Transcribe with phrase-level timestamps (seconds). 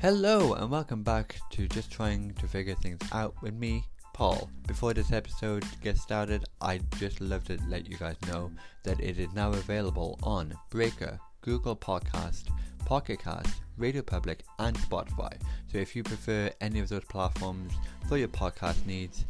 [0.00, 3.82] Hello and welcome back to Just Trying to Figure Things Out with me,
[4.14, 4.48] Paul.
[4.68, 8.52] Before this episode gets started, I'd just love to let you guys know
[8.84, 12.44] that it is now available on Breaker, Google Podcast,
[12.84, 15.32] Pocket Cast, Radio Public, and Spotify.
[15.66, 17.72] So if you prefer any of those platforms
[18.08, 19.24] for your podcast needs,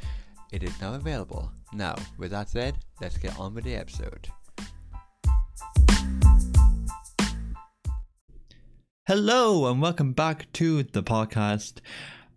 [0.52, 1.50] it is now available.
[1.72, 4.28] Now, with that said, let's get on with the episode.
[9.08, 11.78] Hello and welcome back to the podcast.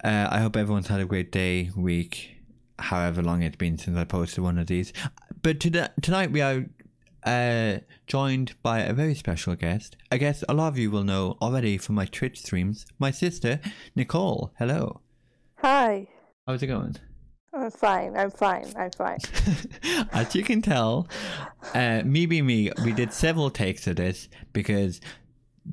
[0.01, 2.37] Uh, I hope everyone's had a great day, week,
[2.79, 4.93] however long it's been since I posted one of these.
[5.41, 6.67] But to tonight we are
[7.25, 9.97] uh, joined by a very special guest.
[10.13, 12.85] I guess a lot of you will know already from my Twitch streams.
[12.97, 13.59] My sister,
[13.93, 14.53] Nicole.
[14.57, 15.01] Hello.
[15.57, 16.07] Hi.
[16.47, 16.95] How's it going?
[17.53, 18.15] I'm fine.
[18.15, 18.71] I'm fine.
[18.77, 19.19] I'm fine.
[20.13, 21.09] As you can tell,
[21.73, 25.01] uh, me being me, we did several takes of this because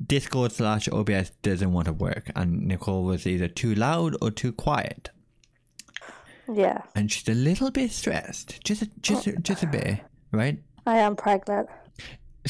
[0.05, 4.51] Discord slash OBS doesn't want to work, and Nicole was either too loud or too
[4.51, 5.09] quiet.
[6.51, 6.81] Yeah.
[6.95, 9.99] And she's a little bit stressed, just a, just a, just a bit,
[10.31, 10.59] right?
[10.85, 11.69] I am pregnant.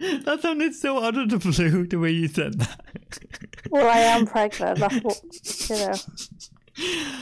[0.00, 3.18] that sounded so out of the blue the way you said that.
[3.70, 4.78] Well, I am pregnant.
[4.78, 5.20] That's what
[5.68, 5.94] you know.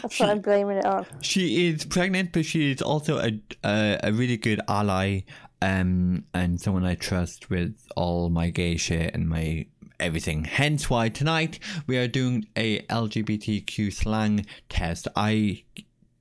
[0.02, 1.06] That's she, what I'm blaming it on.
[1.22, 5.22] She is pregnant, but she is also a a, a really good ally
[5.62, 9.66] um, and someone I trust with all my gay shit and my
[9.98, 10.44] everything.
[10.44, 15.08] Hence why tonight we are doing a LGBTQ slang test.
[15.16, 15.64] I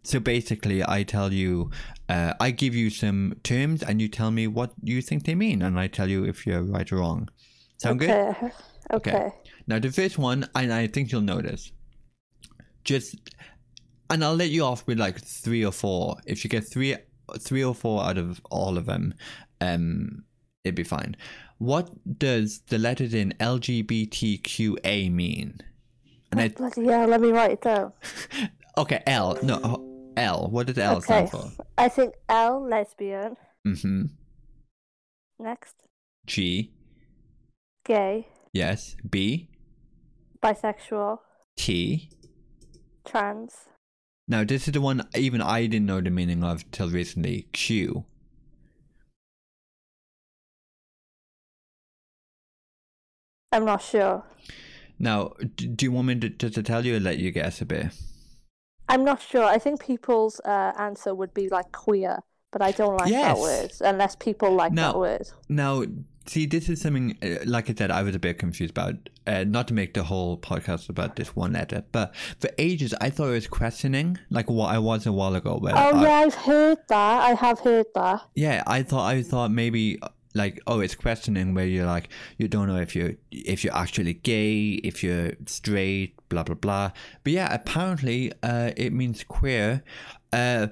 [0.04, 1.72] so basically I tell you,
[2.08, 5.62] uh, I give you some terms and you tell me what you think they mean,
[5.62, 7.30] and I tell you if you're right or wrong.
[7.78, 8.34] Sound okay.
[8.40, 8.52] good?
[8.94, 9.12] Okay.
[9.12, 9.30] okay.
[9.68, 11.72] Now the first one, and I think you'll notice,
[12.84, 13.16] just,
[14.12, 16.18] and I'll let you off with like three or four.
[16.28, 16.96] If you get three
[17.40, 19.14] three or four out of all of them,
[19.62, 20.24] um,
[20.64, 21.16] it'd be fine.
[21.58, 25.62] What does the letters in LGBTQA mean?
[26.32, 27.94] And oh, bloody hell, let me write it down.
[28.78, 29.38] okay, L.
[29.42, 30.48] No, L.
[30.50, 31.06] What does L okay.
[31.06, 31.52] stand for?
[31.78, 33.38] I think L, lesbian.
[33.66, 34.06] Mm-hmm.
[35.40, 35.76] Next.
[36.26, 36.72] G.
[37.86, 38.28] Gay.
[38.52, 38.96] Yes.
[39.10, 39.50] B.
[40.42, 41.20] Bisexual.
[41.58, 42.10] T.
[43.06, 43.54] Trans.
[44.28, 47.48] Now, this is the one even I didn't know the meaning of till recently.
[47.54, 48.06] Q.
[53.52, 54.24] I'm not sure.
[54.98, 57.66] Now, do you want me to, to, to tell you or let you guess a
[57.66, 57.88] bit?
[58.90, 59.44] I'm not sure.
[59.44, 62.20] I think people's uh, answer would be like queer,
[62.52, 63.36] but I don't like yes.
[63.36, 65.28] that word unless people like now, that word.
[65.50, 65.84] Now,
[66.26, 68.96] see, this is something, uh, like I said, I was a bit confused about.
[69.28, 73.10] Uh, not to make the whole podcast about this one letter, but for ages I
[73.10, 75.58] thought it was questioning, like what I was a while ago.
[75.58, 77.24] Where oh I, yeah, I've heard that.
[77.24, 78.22] I have heard that.
[78.36, 80.00] Yeah, I thought I thought maybe
[80.36, 84.14] like oh it's questioning where you're like you don't know if you're if you're actually
[84.14, 86.92] gay if you're straight blah blah blah
[87.24, 89.82] but yeah apparently uh it means queer
[90.34, 90.68] uh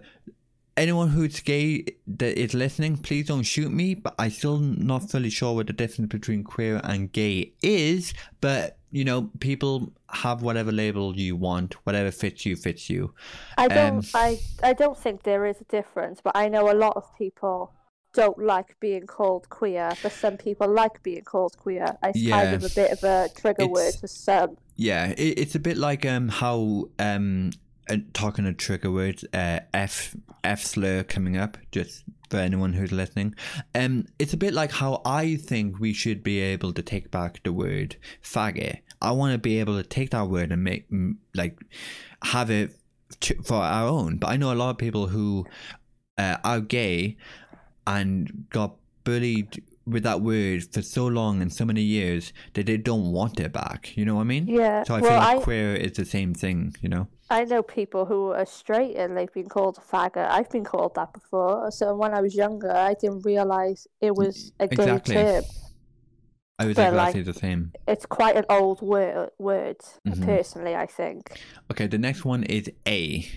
[0.78, 3.96] anyone who's gay that is listening, please don't shoot me.
[3.96, 8.14] But I still not fully sure what the difference between queer and gay is.
[8.42, 13.14] But you know, people have whatever label you want, whatever fits you fits you.
[13.58, 13.98] I don't.
[13.98, 17.04] Um, I I don't think there is a difference, but I know a lot of
[17.18, 17.74] people
[18.14, 21.98] don't like being called queer, but some people like being called queer.
[22.04, 24.58] It's yeah, kind of a bit of a trigger word for some.
[24.76, 27.52] Yeah, it, it's a bit like um how um
[28.14, 33.36] talking a trigger word, uh, F F slur coming up, just for anyone who's listening.
[33.76, 37.42] Um, it's a bit like how I think we should be able to take back
[37.44, 38.80] the word faggot.
[39.02, 40.88] I want to be able to take that word and make
[41.36, 41.60] like
[42.24, 42.76] have it
[43.20, 44.18] to, for our own.
[44.18, 45.46] But I know a lot of people who
[46.18, 47.18] uh, are gay
[47.86, 52.78] and got bullied with that word for so long and so many years that they
[52.78, 53.96] don't want it back.
[53.98, 54.48] You know what I mean?
[54.48, 54.84] Yeah.
[54.86, 56.76] So I well, feel like I, queer is the same thing.
[56.82, 57.08] You know.
[57.34, 60.30] I know people who are straight and they've been called a faggot.
[60.30, 61.72] I've been called that before.
[61.72, 65.16] So when I was younger, I didn't realize it was a gay exactly.
[65.16, 65.44] term.
[66.60, 67.72] I was but exactly like, the same.
[67.88, 69.78] It's quite an old word, word
[70.08, 70.24] mm-hmm.
[70.24, 71.42] personally, I think.
[71.72, 73.28] Okay, the next one is A.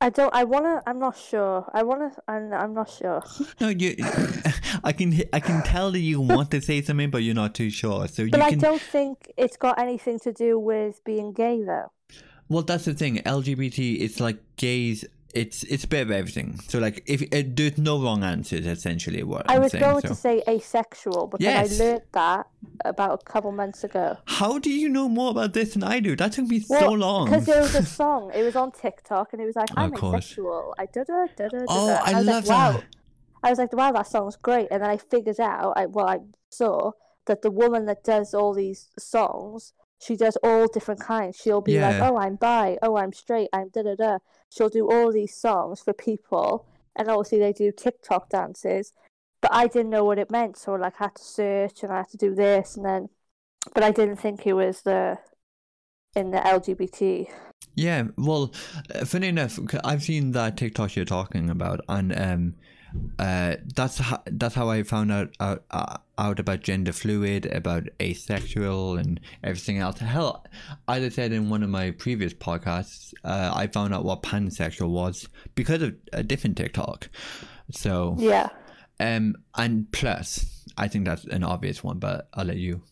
[0.00, 0.34] I don't.
[0.34, 0.82] I wanna.
[0.86, 1.70] I'm not sure.
[1.72, 2.12] I wanna.
[2.28, 2.52] I'm.
[2.52, 3.22] I'm not sure.
[3.60, 3.96] No, you.
[4.84, 5.18] I can.
[5.32, 8.06] I can tell that you want to say something, but you're not too sure.
[8.08, 8.58] So but I can...
[8.58, 11.90] don't think it's got anything to do with being gay, though.
[12.48, 13.16] Well, that's the thing.
[13.18, 14.00] LGBT.
[14.00, 15.04] It's like gays
[15.36, 16.58] it's it's a bit of everything.
[16.68, 20.00] So like, if it, there's no wrong answers, essentially what I I'm was saying, going
[20.00, 20.08] so.
[20.08, 21.80] to say asexual, because yes.
[21.80, 22.46] I learned that
[22.84, 24.16] about a couple months ago.
[24.24, 26.16] How do you know more about this than I do?
[26.16, 27.26] That took me so long.
[27.26, 28.32] Because there was a song.
[28.34, 31.64] It was on TikTok, and it was like, "I'm asexual." I da da da da.
[31.68, 32.74] Oh, I, I love like, that.
[32.74, 32.82] Wow.
[33.42, 35.74] I was like, "Wow, that song's great," and then I figured out.
[35.76, 36.92] I well, I saw
[37.26, 41.36] that the woman that does all these songs, she does all different kinds.
[41.36, 42.78] She'll be like, "Oh, I'm bi.
[42.82, 43.48] Oh, I'm straight.
[43.52, 44.18] I'm da da da."
[44.50, 48.92] She'll do all these songs for people, and obviously they do TikTok dances.
[49.40, 51.98] But I didn't know what it meant, so like I had to search and I
[51.98, 53.08] had to do this and then.
[53.74, 55.18] But I didn't think it was the
[56.14, 57.28] in the LGBT.
[57.74, 58.54] Yeah, well,
[58.94, 62.54] uh, funny enough, I've seen that TikTok you're talking about, and um,
[63.18, 67.84] uh, that's how that's how I found out out, uh, out about gender fluid, about
[68.00, 69.98] asexual, and everything else.
[69.98, 70.44] Hell,
[70.88, 74.90] as I said in one of my previous podcasts, uh, I found out what pansexual
[74.90, 77.08] was because of a different TikTok.
[77.70, 78.48] So, Yeah.
[79.00, 82.82] um, and plus, I think that's an obvious one, but I'll let you.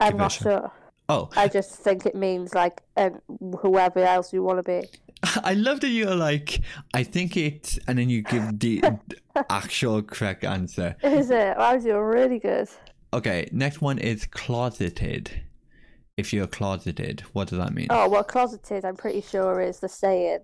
[0.00, 0.72] I'm Give it a not sure.
[1.10, 3.20] Oh, I just think it means like um,
[3.60, 4.86] whoever else you want to be.
[5.22, 6.60] I love that you're like,
[6.94, 8.82] I think it, and then you give the
[9.50, 10.96] actual correct answer.
[11.02, 11.56] Is it?
[11.56, 12.68] I was doing really good.
[13.12, 15.42] Okay, next one is closeted.
[16.16, 17.86] If you're closeted, what does that mean?
[17.90, 18.84] Oh well, closeted.
[18.84, 20.40] I'm pretty sure is the saying,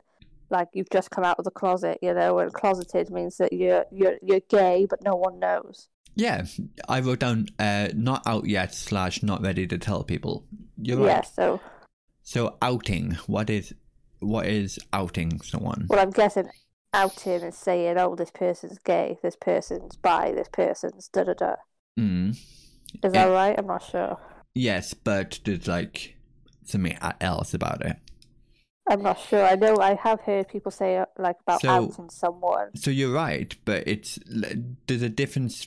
[0.50, 1.98] like you've just come out of the closet.
[2.00, 5.88] You know, and closeted means that you're you're you're gay, but no one knows.
[6.16, 6.46] Yeah,
[6.88, 10.46] I wrote down uh, not out yet slash not ready to tell people.
[10.80, 11.06] You're right.
[11.06, 11.22] Yeah.
[11.22, 11.60] So,
[12.22, 13.74] So outing, what is
[14.24, 15.86] what is outing someone?
[15.88, 16.48] well, I'm guessing
[16.92, 21.54] outing is saying, oh, this person's gay, this person's bi, this person's da da da.
[21.98, 22.36] Mm.
[23.02, 23.54] Is that right?
[23.58, 24.18] I'm not sure.
[24.54, 26.16] Yes, but there's like
[26.64, 27.96] something else about it.
[28.88, 29.44] I'm not sure.
[29.44, 32.76] I know I have heard people say uh, like about So- outing someone.
[32.76, 34.18] So you're right, but it's
[34.86, 35.66] there's a difference.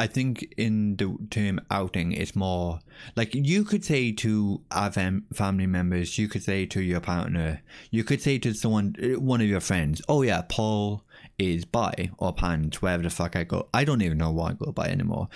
[0.00, 2.80] I think in the term outing, it's more
[3.16, 7.60] like you could say to our fam- family members, you could say to your partner,
[7.90, 11.04] you could say to someone, uh, one of your friends, "Oh yeah, Paul
[11.38, 13.68] is bi or pans, wherever the fuck I go.
[13.74, 15.28] I don't even know why I go by anymore."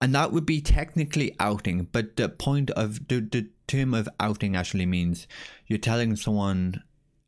[0.00, 4.56] And that would be technically outing, but the point of the the term of outing
[4.56, 5.26] actually means
[5.66, 6.82] you're telling someone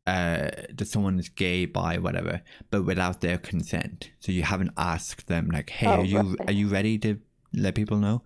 [0.06, 4.10] uh, that someone is gay, bi, whatever, but without their consent.
[4.18, 6.48] So you haven't asked them, like, "Hey, Oh, are you right.
[6.48, 7.18] are you ready to
[7.52, 8.22] let people know?"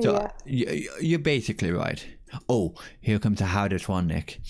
[0.00, 0.18] So yeah.
[0.18, 2.06] uh, you, you're basically right.
[2.48, 4.40] Oh, here comes the hardest one, Nick.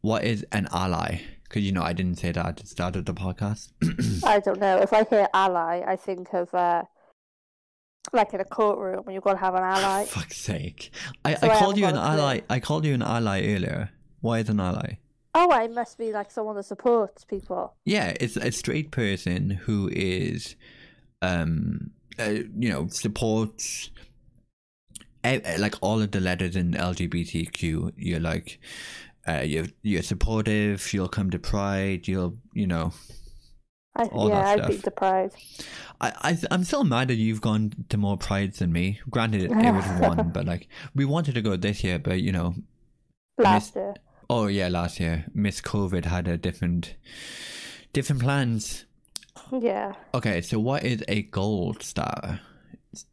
[0.00, 1.20] What is an ally?
[1.44, 3.72] Because you know I didn't say that at the start of the podcast.
[4.24, 4.78] I don't know.
[4.78, 6.84] If I hear ally, I think of uh,
[8.12, 10.06] like in a courtroom when you've got to have an ally.
[10.06, 10.90] Fuck's sake!
[11.24, 12.40] I, So I I called you an ally.
[12.48, 13.90] I called you an ally earlier.
[14.20, 14.94] Why is an ally?
[15.34, 17.74] Oh, I must be like someone that supports people.
[17.84, 20.56] Yeah, it's a straight person who is,
[21.22, 23.90] um, uh, you know, supports
[25.24, 27.92] like all of the letters in LGBTQ.
[27.96, 28.60] You're like,
[29.26, 30.92] uh, you're you're supportive.
[30.92, 32.08] You'll come to Pride.
[32.08, 32.92] You'll, you know,
[33.94, 34.94] I, All yeah, I'd be stuff.
[36.00, 39.00] I, I I'm still mad that you've gone to more prides than me.
[39.10, 42.32] Granted, it, it was one, but like we wanted to go this year, but you
[42.32, 42.54] know,
[43.38, 43.94] Last year.
[44.30, 46.94] Oh yeah, last year Miss COVID had a different
[47.92, 48.84] different plans.
[49.50, 49.94] Yeah.
[50.14, 52.40] Okay, so what is a gold star?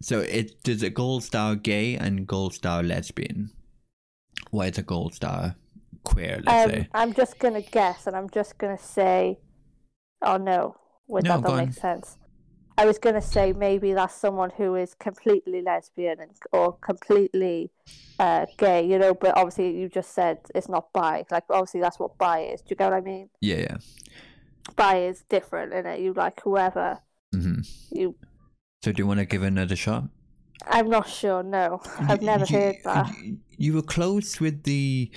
[0.02, 3.52] So it does a gold star gay and gold star lesbian.
[4.52, 5.56] What is a gold star
[6.04, 6.42] queer?
[6.46, 6.88] Let's Um, say.
[6.94, 9.40] I'm just gonna guess, and I'm just gonna say,
[10.22, 10.76] oh no,
[11.08, 11.58] wait, No, that on.
[11.58, 12.18] make sense.
[12.80, 17.72] I was gonna say maybe that's someone who is completely lesbian and, or completely
[18.20, 19.14] uh, gay, you know.
[19.14, 21.26] But obviously, you just said it's not bi.
[21.30, 22.62] Like obviously, that's what bi is.
[22.62, 23.30] Do you get what I mean?
[23.42, 23.78] Yeah, yeah.
[24.78, 26.00] Bi is different, in it.
[26.00, 27.00] You like whoever
[27.34, 27.60] hmm
[27.92, 28.16] you.
[28.82, 30.06] So do you want to give another shot?
[30.68, 31.44] I'm not sure.
[31.44, 33.10] No, I've never you- heard that.
[33.22, 35.12] You, you were close with the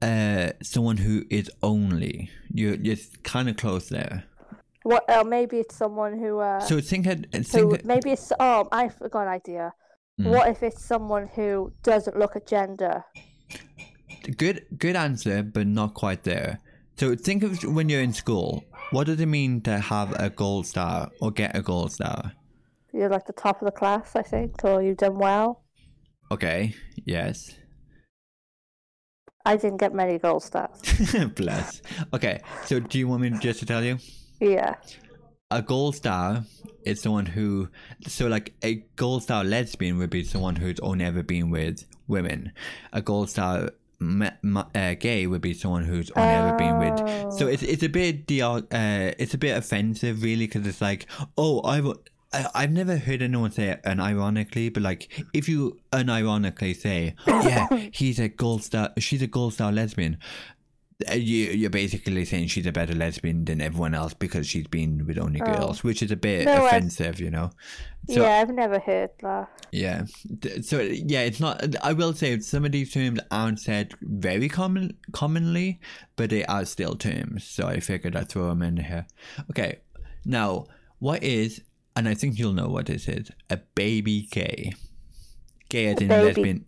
[0.00, 2.30] uh someone who is only.
[2.54, 4.24] You're you're kind of close there.
[4.82, 5.04] What?
[5.08, 6.38] Oh, maybe it's someone who.
[6.38, 8.32] Uh, So think who Think it, maybe it's.
[8.38, 9.72] Oh, I got an idea.
[10.20, 10.30] Mm.
[10.30, 13.04] What if it's someone who doesn't look at gender?
[14.36, 16.58] good good answer, but not quite there.
[16.96, 18.64] So think of when you're in school.
[18.90, 22.32] What does it mean to have a gold star or get a gold star?
[22.92, 25.62] You're like the top of the class, I think, or you've done well.
[26.30, 26.74] Okay.
[27.04, 27.54] Yes.
[29.44, 30.80] I didn't get many gold stars.
[31.36, 31.82] Bless.
[32.12, 32.40] Okay.
[32.64, 33.98] So do you want me just to tell you?
[34.40, 34.74] Yeah.
[35.50, 36.44] a gold star
[36.84, 37.68] is someone who
[38.06, 42.52] so like a gold star lesbian would be someone who's only ever been with women
[42.92, 47.32] a gold star ma- ma- uh, gay would be someone who's only ever been with
[47.32, 48.60] so it's it's a bit the uh
[49.18, 51.86] it's a bit offensive really because it's like oh i've
[52.30, 57.66] I- I've never heard anyone say it unironically, but like if you unironically say, "Yeah,
[57.90, 60.18] he's a gold star, she's a gold star lesbian,"
[61.08, 65.06] Uh, you, you're basically saying she's a better lesbian than everyone else because she's been
[65.06, 65.44] with only Oh.
[65.44, 67.50] girls, which is a bit No, offensive, you know.
[68.08, 69.48] So, yeah, I've never heard that.
[69.70, 70.06] Yeah.
[70.62, 71.76] So yeah, it's not.
[71.84, 75.78] I will say some of these terms aren't said very common commonly,
[76.16, 77.44] but they are still terms.
[77.44, 79.06] So I figured I'd throw them in here.
[79.50, 79.78] Okay.
[80.24, 80.66] Now,
[80.98, 81.60] what is?
[81.94, 83.30] And I think you'll know what this is.
[83.50, 84.72] A baby gay.
[85.68, 86.64] Gay as A in baby- lesbian.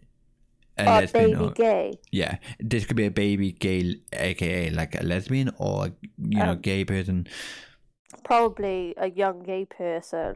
[0.82, 1.92] A lesbian baby or- gay.
[2.12, 6.60] yeah, this could be a baby gay, aka like a lesbian or you know Um,
[6.60, 7.26] gay person.
[8.24, 10.34] Probably a young gay person.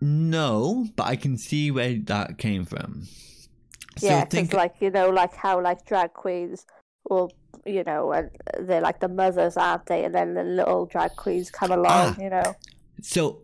[0.00, 3.04] No, but I can see where that came from.
[3.98, 6.64] So yeah, think like you know, like how like drag queens
[7.08, 7.32] will,
[7.66, 10.04] you know, and they're like the mothers, aren't they?
[10.04, 12.16] And then the little drag queens come along, Ah.
[12.20, 12.54] you know.
[13.02, 13.42] So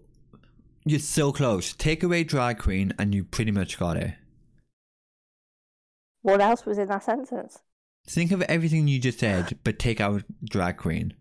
[0.84, 1.72] you're so close.
[1.72, 4.14] Take away drag queen, and you pretty much got it.
[6.24, 7.58] What else was in that sentence?
[8.06, 11.12] Think of everything you just said, but take out drag queen.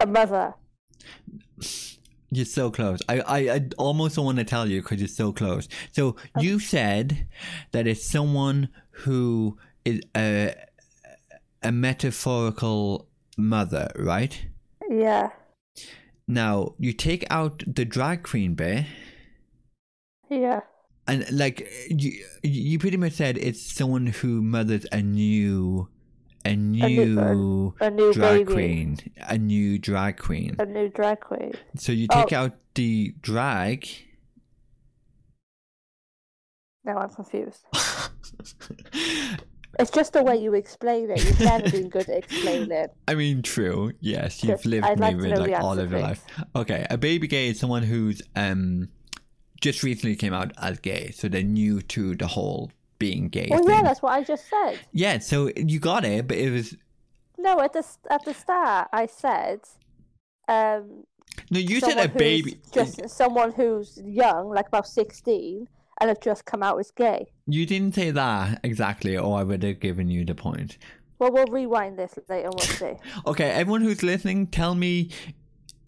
[0.00, 0.52] A mother.
[2.30, 3.00] You're so close.
[3.08, 5.66] I, I, I almost don't want to tell you because you're so close.
[5.92, 7.26] So you said
[7.72, 9.56] that it's someone who
[9.86, 10.54] is a
[11.62, 13.08] a metaphorical
[13.38, 14.46] mother, right?
[14.90, 15.30] Yeah.
[16.28, 18.84] Now you take out the drag queen bit,
[20.28, 20.60] Yeah.
[21.10, 25.88] And like you, you pretty much said it's someone who mothers a new,
[26.44, 28.52] a new- new A new drag baby.
[28.52, 28.98] queen,
[29.28, 30.56] a new drag queen.
[30.58, 31.52] A new drag queen.
[31.76, 32.36] So you take Oh.
[32.36, 33.86] out the drag.
[36.84, 37.64] Now I'm confused.
[39.78, 41.24] It's just the way you explain it.
[41.24, 42.70] You've never been good at explaining.
[42.72, 43.92] It i mean, true.
[44.00, 46.24] Yes, you've lived I'd like like all of your life.
[46.56, 48.88] Okay, a baby gay is someone who's um
[49.60, 53.48] just recently came out as gay, so they're new to the whole being gay.
[53.50, 53.70] Well, thing.
[53.76, 54.78] yeah, that's what I just said.
[54.92, 56.76] Yeah, so you got it, but it was
[57.38, 59.60] No, at the at the start, I said,
[60.48, 61.04] um,
[61.50, 61.58] no.
[61.58, 62.58] You said a baby.
[62.72, 65.68] just someone who's young, like about sixteen,
[66.00, 67.26] and have just come out as gay.
[67.46, 70.78] You didn't say that exactly, or I would have given you the point.
[71.18, 72.94] Well, we'll rewind this later and we'll see.
[73.26, 75.10] Okay, everyone who's listening, tell me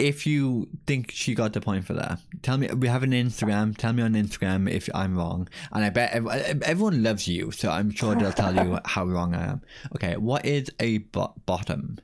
[0.03, 2.19] if you think she got the point for that.
[2.43, 2.67] Tell me.
[2.69, 3.77] We have an Instagram.
[3.77, 5.49] Tell me on Instagram if I'm wrong.
[5.71, 9.35] And I bet ev- everyone loves you, so I'm sure they'll tell you how wrong
[9.35, 9.63] I am.
[9.95, 11.99] Okay, what is a bo- bottom?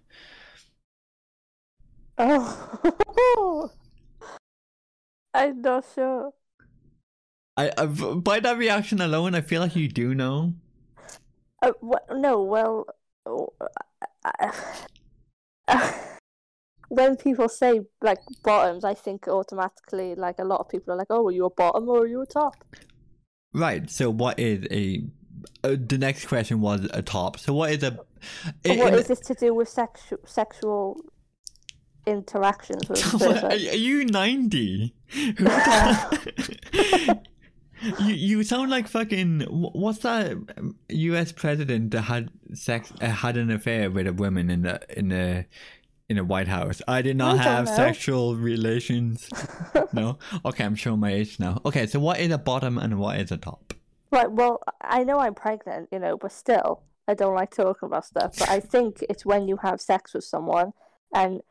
[2.17, 3.71] Oh,
[5.35, 6.33] I'm not sure.
[7.57, 10.55] I, I by that reaction alone, I feel like you do know.
[11.61, 12.87] Uh, wh- no, well,
[13.27, 13.53] oh,
[15.69, 15.93] uh,
[16.89, 21.09] when people say like bottoms, I think automatically like a lot of people are like,
[21.11, 22.65] "Oh, are you a bottom or are you a top?"
[23.53, 23.91] Right.
[23.91, 25.05] So, what is a?
[25.63, 27.39] Uh, the next question was a top.
[27.39, 27.99] So, what is a?
[28.65, 31.01] What in- is this to do with sexual sexual
[32.07, 34.95] interactions with What, are, are you 90?
[37.99, 40.37] you you sound like fucking what's that
[40.89, 45.09] US president that had sex uh, had an affair with a woman in the in
[45.09, 45.47] the
[46.09, 46.81] in the White House.
[46.89, 47.77] I did not I have know.
[47.77, 49.29] sexual relations.
[49.93, 50.19] no.
[50.45, 51.61] Okay, I'm showing my age now.
[51.67, 53.75] Okay, so what is a bottom and what is a top?
[54.11, 54.31] Right.
[54.31, 58.37] Well, I know I'm pregnant, you know, but still, I don't like talking about stuff.
[58.39, 60.73] But I think it's when you have sex with someone
[61.15, 61.43] and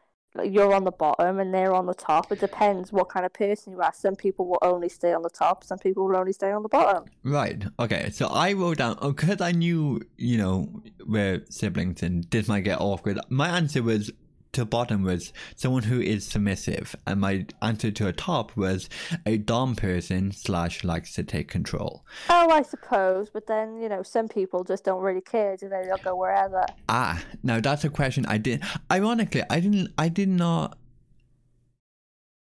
[0.43, 2.31] you're on the bottom and they're on the top.
[2.31, 3.93] It depends what kind of person you are.
[3.93, 5.63] Some people will only stay on the top.
[5.63, 7.05] Some people will only stay on the bottom.
[7.23, 7.63] Right.
[7.79, 8.09] Okay.
[8.09, 12.61] So I wrote down oh, because I knew you know we're siblings and this might
[12.61, 13.19] get awkward.
[13.29, 14.11] My answer was
[14.57, 18.89] to bottom was someone who is submissive, and my answer to a top was
[19.23, 22.03] a dom person slash likes to take control.
[22.27, 23.29] Oh, I suppose.
[23.29, 25.83] But then, you know, some people just don't really care, do they?
[25.85, 26.65] They'll go wherever.
[26.89, 28.63] Ah, now that's a question I did.
[28.91, 29.93] Ironically, I didn't.
[29.95, 30.75] I did not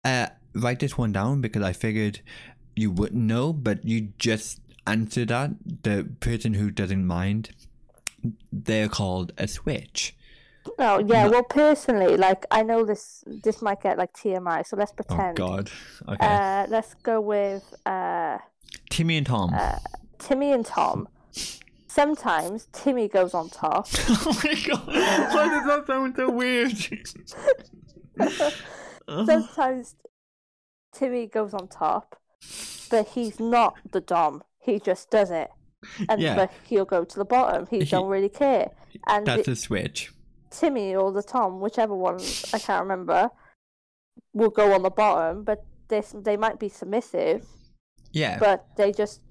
[0.05, 2.21] uh, write this one down because I figured
[2.77, 5.51] you wouldn't know, but you just answered that.
[5.83, 7.49] The person who doesn't mind,
[8.53, 10.14] they're called a switch.
[10.79, 11.25] Oh, yeah.
[11.25, 11.31] No.
[11.31, 15.39] Well, personally, like, I know this this might get like TMI, so let's pretend.
[15.39, 15.47] Oh.
[15.47, 15.71] God.
[16.07, 16.25] Okay.
[16.25, 18.37] Uh, let's go with uh,
[18.89, 19.53] Timmy and Tom.
[20.19, 21.07] Timmy and Tom.
[21.87, 23.87] Sometimes Timmy goes on top.
[24.09, 24.87] oh my God!
[24.87, 26.75] Why does that sound so weird?
[29.25, 29.95] Sometimes
[30.93, 32.19] Timmy goes on top,
[32.89, 34.43] but he's not the dom.
[34.59, 35.49] He just does it,
[36.09, 36.35] and Yeah.
[36.35, 37.67] but he'll go to the bottom.
[37.69, 38.71] He He- don't really care.
[39.07, 40.11] And That's the- a switch.
[40.59, 42.19] Timmy or the Tom, whichever one
[42.53, 43.29] I can't remember,
[44.33, 45.43] will go on the bottom.
[45.43, 47.45] But they they might be submissive,
[48.11, 48.37] Yeah.
[48.39, 49.21] but they just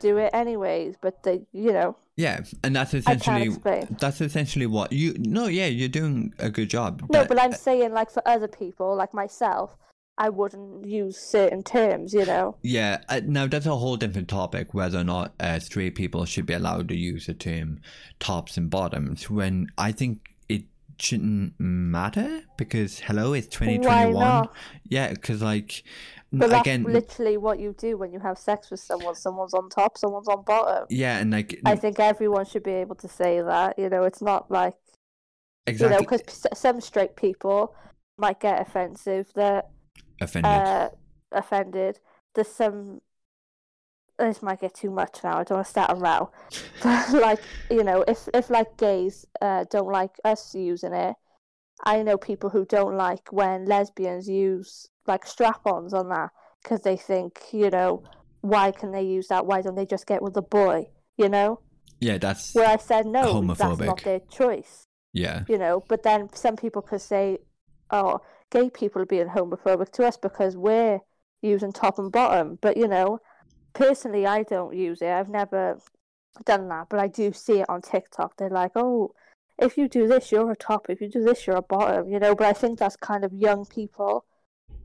[0.00, 1.96] do it anyways, but they, you know.
[2.16, 3.48] Yeah, and that's essentially
[3.98, 5.14] that's essentially what you.
[5.18, 7.00] No, yeah, you're doing a good job.
[7.02, 9.76] No, but, but I'm saying like for other people, like myself,
[10.18, 12.56] I wouldn't use certain terms, you know.
[12.62, 16.44] Yeah, uh, now that's a whole different topic whether or not uh, straight people should
[16.44, 17.80] be allowed to use the term
[18.20, 19.30] tops and bottoms.
[19.30, 20.31] When I think
[20.98, 24.48] shouldn't matter because hello, it's twenty twenty one.
[24.84, 25.82] Yeah, because like
[26.32, 29.14] but that's again, literally what you do when you have sex with someone.
[29.14, 30.86] Someone's on top, someone's on bottom.
[30.88, 33.78] Yeah, and like I think everyone should be able to say that.
[33.78, 34.74] You know, it's not like
[35.66, 35.94] exactly.
[35.94, 37.74] You know, because some straight people
[38.16, 39.68] might get offensive that
[40.22, 40.50] offended.
[40.50, 40.88] Uh,
[41.32, 42.00] offended.
[42.34, 43.02] There's some.
[44.18, 45.38] This might get too much now.
[45.38, 46.30] I don't want to start a row,
[46.82, 47.40] but like
[47.70, 51.16] you know, if if like gays uh, don't like us using it,
[51.84, 56.30] I know people who don't like when lesbians use like strap-ons on that
[56.62, 58.04] because they think, you know,
[58.40, 59.46] why can they use that?
[59.46, 60.86] Why don't they just get with a boy?
[61.16, 61.60] You know?
[62.00, 63.34] Yeah, that's where I said no.
[63.34, 63.58] Homophobic.
[63.58, 64.86] That's not their choice.
[65.12, 65.44] Yeah.
[65.48, 67.38] You know, but then some people could say,
[67.90, 71.00] "Oh, gay people are being homophobic to us because we're
[71.42, 73.20] using top and bottom." But you know,
[73.74, 75.10] personally, I don't use it.
[75.10, 75.78] I've never
[76.44, 78.36] done that, but I do see it on TikTok.
[78.36, 79.14] They're like, "Oh,
[79.58, 80.90] if you do this, you're a top.
[80.90, 83.32] If you do this, you're a bottom." You know, but I think that's kind of
[83.32, 84.24] young people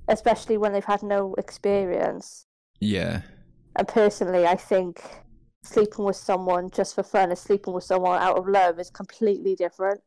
[0.08, 2.46] especially when they've had no experience.
[2.80, 3.22] Yeah.
[3.76, 5.02] And personally, I think
[5.64, 9.56] sleeping with someone just for fun and sleeping with someone out of love is completely
[9.56, 10.02] different.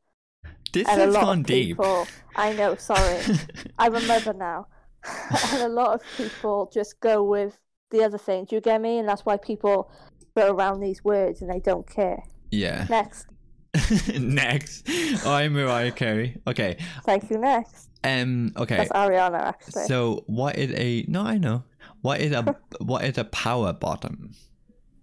[0.72, 1.76] This and has gone deep.
[1.76, 2.06] People,
[2.36, 3.20] I know, sorry.
[3.78, 4.66] I'm a mother now.
[5.52, 7.58] and a lot of people just go with
[7.90, 8.44] the other thing.
[8.44, 8.98] Do you get me?
[8.98, 9.90] And that's why people
[10.34, 12.22] throw around these words and they don't care.
[12.50, 12.86] Yeah.
[12.88, 13.26] Next.
[14.18, 14.88] next.
[15.24, 16.40] Oh, I'm Mariah Carey.
[16.46, 16.76] Okay.
[17.04, 17.38] Thank you.
[17.38, 17.88] Next.
[18.02, 18.52] Um.
[18.56, 18.76] Okay.
[18.78, 19.84] That's Ariana, actually.
[19.84, 21.04] So, what is a?
[21.06, 21.64] No, I know.
[22.00, 22.56] What is a?
[22.80, 24.32] what is a power bottom?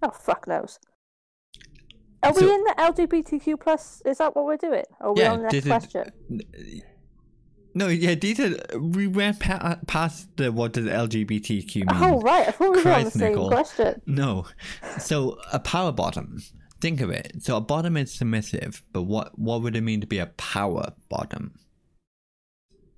[0.04, 0.80] Oh fuck knows.
[2.24, 4.02] Are so, we in the LGBTQ plus?
[4.06, 4.84] Is that what we're doing?
[5.00, 6.12] Or are we yeah, on the next question?
[7.78, 11.86] No, yeah, these are we went pa- uh, past the what does LGBTQ mean?
[11.92, 13.50] Oh right, I thought we were on the same Nicole.
[13.50, 14.02] question.
[14.06, 14.46] No,
[15.00, 16.42] so a power bottom.
[16.80, 17.34] Think of it.
[17.40, 20.94] So a bottom is submissive, but what what would it mean to be a power
[21.10, 21.60] bottom?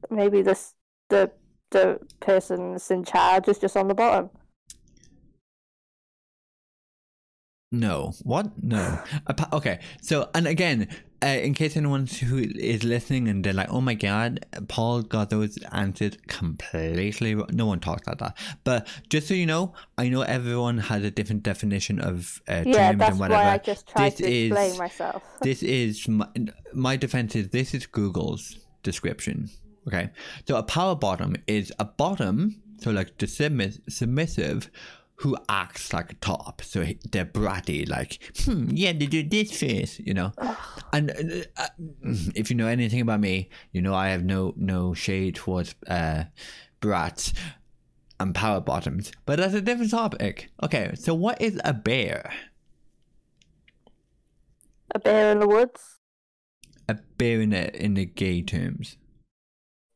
[0.10, 0.74] maybe this
[1.10, 1.32] the
[1.72, 4.30] the person that's in charge is just on the bottom.
[7.72, 8.14] No.
[8.24, 8.52] What?
[8.64, 9.00] No.
[9.54, 9.80] okay.
[10.02, 10.88] So, and again,
[11.22, 15.30] uh, in case anyone who is listening and they're like, "Oh my god, Paul got
[15.30, 17.50] those answered completely," wrong.
[17.52, 18.38] no one talks like that.
[18.64, 22.92] But just so you know, I know everyone has a different definition of uh, yeah,
[22.92, 23.44] terms and whatever.
[23.44, 25.24] Why I just tried this to explain is, myself.
[25.42, 26.28] this is my,
[26.74, 29.50] my defense is this is Google's description.
[29.88, 30.10] Okay,
[30.48, 34.70] so a power bottom is a bottom, so like the submiss- submissive,
[35.20, 36.62] who acts like a top.
[36.62, 40.32] So they're bratty, like, hmm, yeah, they do this face, you know.
[40.94, 41.68] and uh, uh,
[42.36, 46.26] if you know anything about me, you know I have no no shade towards uh,
[46.80, 47.34] brats
[48.20, 50.50] and power bottoms, but that's a different topic.
[50.64, 52.32] Okay, so what is a bear?
[54.96, 56.00] A bear in the woods.
[56.88, 58.96] A bear in the in the gay terms.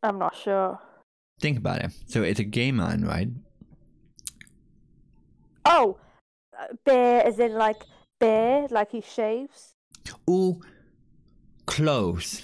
[0.04, 0.80] I'm not sure.
[1.40, 1.92] Think about it.
[2.08, 3.30] So it's a gay man, right?
[5.66, 5.98] Oh,
[6.86, 7.82] bear as in like
[8.20, 9.74] bear, like he shaves.
[10.28, 10.62] Oh,
[11.66, 12.42] close.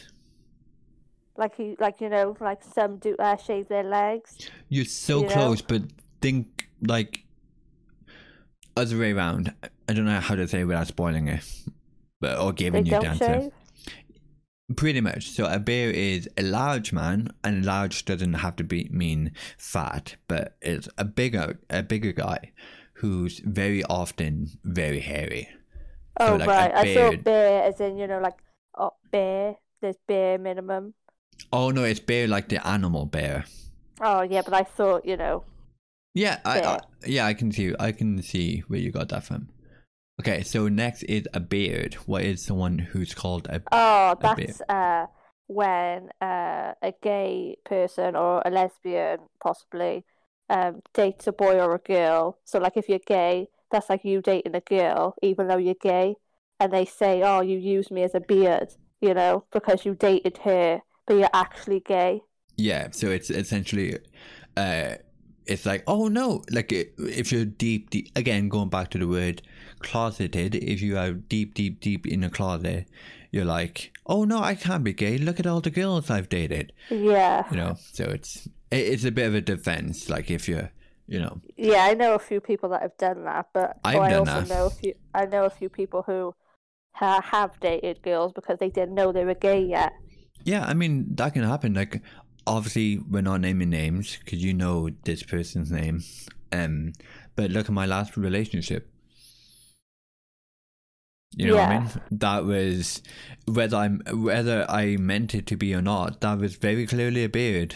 [1.38, 4.50] Like he, like you know, like some do uh, shave their legs.
[4.68, 5.80] You're so you close, know?
[5.80, 5.82] but
[6.22, 7.24] think like
[8.76, 9.54] other way around.
[9.88, 11.44] I don't know how to say without spoiling it,
[12.20, 13.52] but or giving they you the answer.
[14.76, 15.32] Pretty much.
[15.32, 20.16] So a bear is a large man, and large doesn't have to be mean fat,
[20.28, 22.52] but it's a bigger a bigger guy
[23.00, 25.48] who's very often very hairy.
[26.20, 28.38] Oh so like right, I saw bear as in you know like
[28.78, 29.56] oh, bear.
[29.82, 30.94] There's bare minimum.
[31.54, 33.46] Oh no, it's bear like the animal bear.
[34.02, 35.44] Oh yeah, but I thought you know.
[36.14, 39.50] Yeah, I, I yeah I can see I can see where you got that from.
[40.20, 41.94] Okay, so next is a beard.
[42.06, 45.06] What is someone who's called a Oh, that's a uh
[45.48, 50.06] when uh, a gay person or a lesbian possibly
[50.50, 52.40] um dates a boy or a girl.
[52.46, 56.16] So like if you're gay, that's like you dating a girl even though you're gay
[56.60, 58.70] and they say, "Oh, you use me as a beard,"
[59.02, 62.22] you know, because you dated her, but you're actually gay.
[62.58, 63.98] Yeah, so it's essentially
[64.58, 64.96] uh
[65.46, 69.42] it's like, "Oh no, like if you're deep, deep again going back to the word
[69.80, 72.88] closeted, if you are deep, deep, deep in a closet,
[73.32, 75.18] you're like, oh no, I can't be gay.
[75.18, 76.74] Look at all the girls I've dated.
[76.90, 77.46] Yeah.
[77.52, 80.10] You know, so it's it's a bit of a defense.
[80.10, 80.72] Like if you're
[81.10, 81.42] you know.
[81.58, 84.42] Yeah, I know a few people that have done that, but I've I done also
[84.42, 84.50] that.
[84.50, 84.94] know a few.
[85.14, 86.36] I know a few people who
[86.94, 89.92] ha- have dated girls because they didn't know they were gay yet.
[90.44, 91.74] Yeah, I mean that can happen.
[91.74, 92.02] Like,
[92.46, 96.04] obviously, we're not naming names because you know this person's name.
[96.52, 96.94] Um,
[97.36, 98.92] but look at my last relationship.
[101.36, 101.90] You know what I mean?
[102.12, 103.02] That was
[103.46, 106.22] whether I'm whether I meant it to be or not.
[106.22, 107.76] That was very clearly a beard.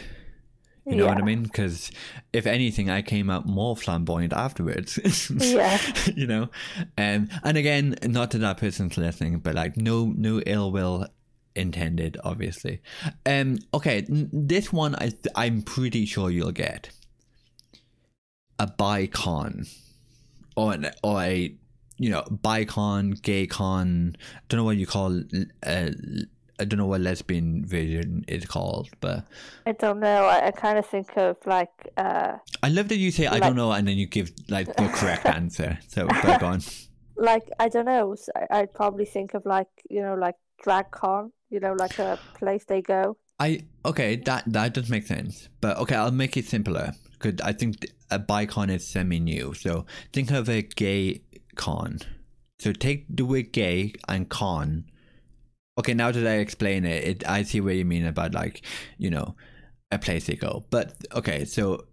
[0.85, 1.43] You know what I mean?
[1.43, 1.91] Because
[2.33, 4.99] if anything, I came out more flamboyant afterwards.
[5.39, 5.79] Yeah.
[6.13, 6.49] you know,
[6.97, 11.07] um, and again, not that that person's listening, but like no, no ill will
[11.55, 12.81] intended, obviously.
[13.25, 16.89] Um, okay, n- this one I th- I'm pretty sure you'll get
[18.59, 19.67] a bicon
[20.55, 21.55] or an, or a
[21.97, 24.15] you know bicon, gay con.
[24.35, 25.21] I don't know what you call.
[25.65, 25.91] Uh,
[26.59, 29.25] I don't know what lesbian version is called, but
[29.65, 30.25] I don't know.
[30.25, 33.55] I, I kind of think of like uh, I love that you say I don't
[33.55, 35.79] know and then you give like the correct answer.
[35.87, 36.61] So go on.
[37.15, 38.15] like I don't know.
[38.51, 41.31] I'd probably think of like you know like drag con.
[41.49, 43.17] You know, like a place they go.
[43.39, 47.53] I okay that that does make sense, but okay I'll make it simpler because I
[47.53, 49.53] think th- a bicon is semi new.
[49.53, 51.21] So think of a gay
[51.55, 51.99] con.
[52.59, 54.85] So take the word gay and con.
[55.77, 58.61] Okay, now that I explain it, it I see what you mean about like
[58.97, 59.35] you know
[59.91, 60.63] a place they go.
[60.69, 61.85] But okay, so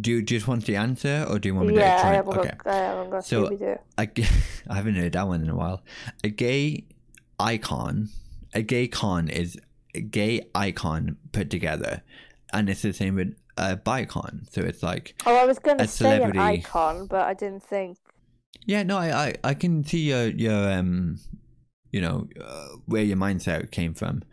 [0.00, 2.12] do you just want the answer or do you want me Yeah, to I try?
[2.14, 2.50] haven't okay.
[2.64, 2.66] got.
[2.72, 3.48] I haven't got So-
[4.06, 4.26] g-
[4.68, 5.82] I haven't heard that one in a while.
[6.24, 6.84] A gay
[7.38, 8.08] icon,
[8.54, 9.58] a gay con is
[9.94, 12.02] a gay icon put together,
[12.52, 14.52] and it's the same with a bicon.
[14.52, 17.62] So it's like, Oh, I was gonna a say an celebrity- icon, but I didn't
[17.62, 17.96] think.
[18.66, 21.20] yeah, no, I, I, I can see your your um,
[21.94, 24.24] you know, uh, where your mindset came from,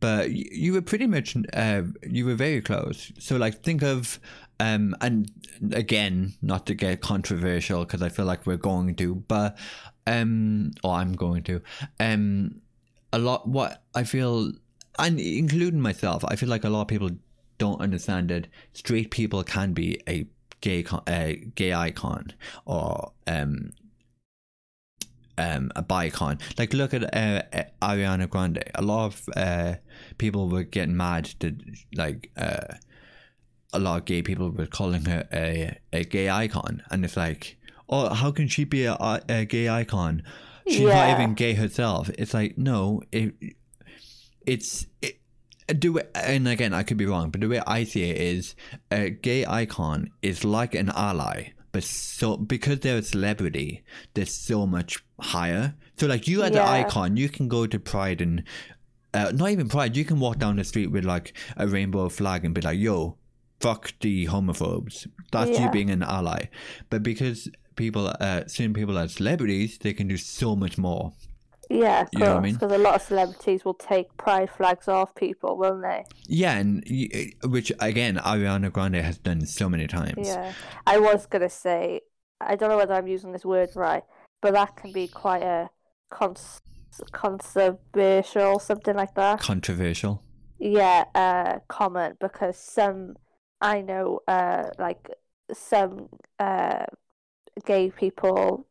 [0.00, 3.12] but you were pretty much uh, you were very close.
[3.18, 4.18] So like, think of
[4.60, 5.30] um, and
[5.72, 9.58] again, not to get controversial because I feel like we're going to, but
[10.06, 11.60] um, or I'm going to,
[12.00, 12.62] um,
[13.12, 13.46] a lot.
[13.46, 14.52] What I feel,
[14.98, 17.10] and including myself, I feel like a lot of people
[17.58, 20.26] don't understand that straight people can be a
[20.62, 22.32] gay con- a gay icon
[22.64, 23.70] or um
[25.38, 26.40] um a bicon.
[26.58, 28.62] Like look at uh, uh, Ariana Grande.
[28.74, 29.74] A lot of uh
[30.18, 31.54] people were getting mad that
[31.94, 32.74] like uh
[33.72, 36.82] a lot of gay people were calling her a a gay icon.
[36.90, 37.56] And it's like
[37.88, 38.96] oh how can she be a,
[39.28, 40.22] a gay icon?
[40.68, 42.10] She's not even gay herself.
[42.18, 43.34] It's like no it
[44.46, 45.20] it's it,
[45.80, 48.54] do it, and again I could be wrong, but the way I see it is
[48.90, 53.84] a gay icon is like an ally, but so because they're a celebrity,
[54.14, 55.74] they're so much higher.
[55.98, 56.62] So like you as Yeah.
[56.62, 58.44] an icon, you can go to Pride and
[59.12, 62.44] uh, not even Pride, you can walk down the street with like a rainbow flag
[62.46, 63.18] and be like, "Yo,
[63.60, 66.46] fuck the homophobes." That's you being an ally.
[66.90, 71.12] But because people, uh, certain people are celebrities, they can do so much more.
[71.68, 72.54] Yeah, of You know what I course, mean?
[72.54, 76.04] because a lot of celebrities will take pride flags off people, won't they?
[76.26, 76.84] Yeah, and
[77.44, 80.26] which again, Ariana Grande has done so many times.
[80.28, 80.52] Yeah.
[80.86, 82.02] I was gonna say,
[82.40, 84.04] I don't know whether I'm using this word right,
[84.42, 85.70] but that can be quite a
[86.10, 86.60] cons-
[87.12, 89.40] controversial, something like that.
[89.40, 90.22] Controversial.
[90.58, 93.16] yeah, uh, comment because some
[93.60, 95.10] I know, uh, like
[95.52, 96.84] some uh,
[97.64, 98.66] gay people,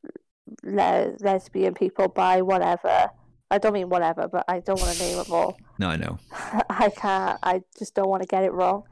[0.64, 3.10] le- lesbian people, bi, whatever.
[3.52, 5.58] I don't mean whatever, but I don't want to name them all.
[5.78, 6.18] No, I know.
[6.70, 7.38] I can't.
[7.44, 8.84] I just don't want to get it wrong.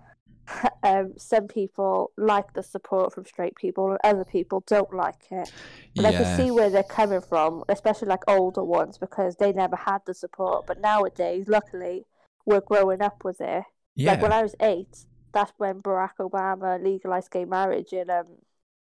[0.83, 5.49] Um, some people like the support from straight people, and other people don't like it.
[5.95, 9.77] But I can see where they're coming from, especially like older ones, because they never
[9.77, 10.67] had the support.
[10.67, 12.03] But nowadays, luckily,
[12.45, 13.63] we're growing up with it.
[13.95, 14.11] yeah.
[14.11, 18.27] Like when I was eight, that's when Barack Obama legalized gay marriage in um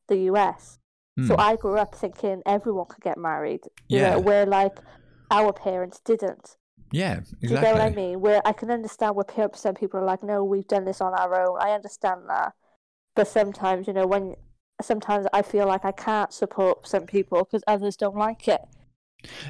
[0.08, 0.80] the US.
[1.22, 1.40] So Hmm.
[1.40, 3.60] I grew up thinking everyone could get married.
[3.88, 4.10] You Yeah.
[4.12, 4.78] know, where like
[5.30, 6.56] our parents didn't.
[6.92, 8.20] yeah, Do you get what I mean?
[8.20, 9.24] Where I can understand where
[9.54, 11.58] some people are like, no, we've done this on our own.
[11.60, 12.52] I understand that.
[13.14, 14.34] But sometimes, you know, when
[14.82, 18.60] sometimes I feel like I can't support some people because others don't like it.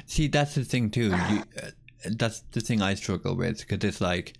[0.05, 1.15] See, that's the thing too.
[1.17, 1.71] You, uh,
[2.11, 4.33] that's the thing I struggle with because it's like,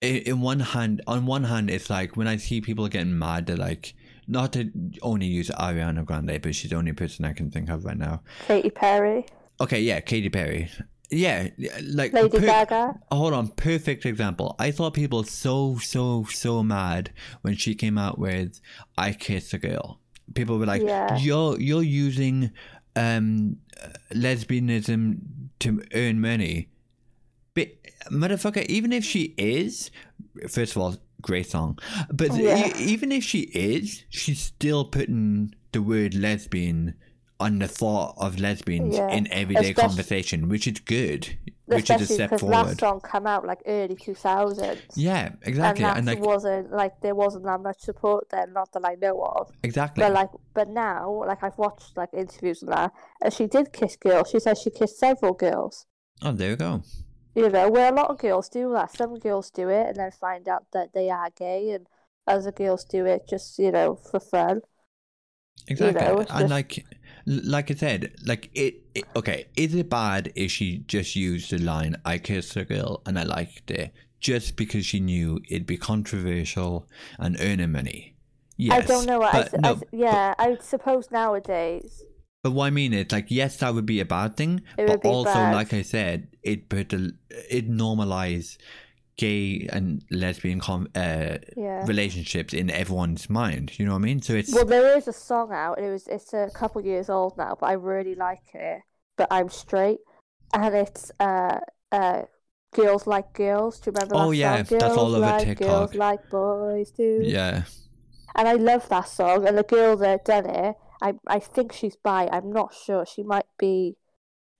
[0.00, 3.46] in, in one hand, on one hand, it's like when I see people getting mad,
[3.46, 3.94] they're like,
[4.26, 4.70] not to
[5.02, 8.22] only use Ariana Grande, but she's the only person I can think of right now.
[8.46, 9.26] Katy Perry,
[9.60, 10.70] Okay, yeah, Katy Perry.
[11.10, 11.48] Yeah,
[11.82, 12.98] like Lady per- Gaga.
[13.12, 14.56] Hold on, perfect example.
[14.58, 18.60] I saw people so so so mad when she came out with
[18.98, 20.00] "I Kiss a Girl."
[20.34, 21.16] People were like, Yeah.
[21.18, 22.50] "You're you're using
[22.96, 23.58] um
[24.12, 25.18] lesbianism
[25.60, 26.68] to earn money."
[27.54, 27.68] But
[28.10, 29.90] motherfucker, even if she is,
[30.48, 31.78] first of all, great song.
[32.12, 32.68] But oh, Yeah.
[32.68, 36.94] e- even if she is, she's still putting the word lesbian
[37.40, 39.08] on the thought of lesbians Yeah.
[39.10, 42.54] in everyday Especially- conversation, which is good, which is a step because forward.
[42.68, 44.78] last song came out like early 2000s.
[44.94, 48.70] Yeah, And exactly, that and, like wasn't like there wasn't that much support then, not
[48.72, 49.50] that I know of.
[49.64, 53.72] exactly, But like, but now, like I've watched like interviews and that, and she did
[53.72, 54.30] kiss girls.
[54.30, 55.86] She said she kissed several girls.
[56.22, 56.82] oh, there we go.
[57.34, 58.92] You know, where a lot of girls do that.
[58.96, 61.88] Some girls do it and then find out that they are gay, and
[62.26, 64.62] other girls do it just you know for fun.
[65.66, 66.84] Exactly, know, and just- like,
[67.26, 69.04] like I said, like it, it.
[69.16, 73.18] Okay, is it bad if she just used the line "I kissed a girl and
[73.18, 76.86] I liked it" just because she knew it'd be controversial
[77.18, 78.16] and earning money?
[78.56, 79.22] Yes, I don't know.
[79.22, 82.04] I, but th- no, I yeah, I suppose nowadays.
[82.44, 85.04] But what I mean is, like, yes, that would be a bad thing, It but
[85.06, 85.54] also, bad.
[85.54, 87.12] like I said, it put a,
[87.50, 88.58] it normalize
[89.16, 91.86] gay and lesbian com- uh, Yeah.
[91.86, 93.78] relationships in everyone's mind.
[93.78, 94.20] You know what I mean?
[94.20, 95.78] So it's Well, there is a song out.
[95.78, 98.82] It was it's a couple years old now, but I really like it.
[99.16, 100.00] But I'm straight,
[100.52, 101.60] and it's uh
[101.92, 102.22] uh
[102.74, 103.80] girls like girls.
[103.80, 104.78] Do you remember that Oh, yeah, song?
[104.78, 105.66] that's all Girls over like TikTok.
[105.66, 107.20] Girls like boys do.
[107.24, 107.62] yeah,
[108.34, 109.46] And I love that song.
[109.46, 112.28] And the girl that done it, I I think she's bi.
[112.32, 113.04] I'm not sure.
[113.04, 113.96] She might be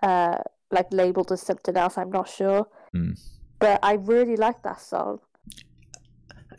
[0.02, 0.38] uh
[0.70, 1.96] like labeled as something else.
[1.96, 2.68] I'm not sure.
[2.94, 3.18] Mm.
[3.59, 5.20] But I really like that song.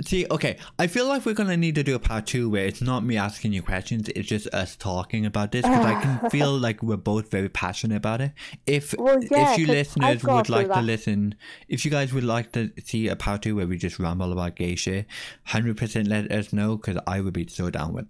[0.03, 2.81] See, okay, I feel like we're gonna need to do a part two where it's
[2.81, 6.57] not me asking you questions; it's just us talking about this because I can feel
[6.57, 8.33] like we're both very passionate about it.
[8.65, 11.35] If Well, yeah, if you listeners would like through to listen,
[11.69, 14.55] if you guys would like to see a part two where we just ramble about
[14.55, 15.05] gay shit,
[15.45, 18.09] hundred percent let us know because I would be so down with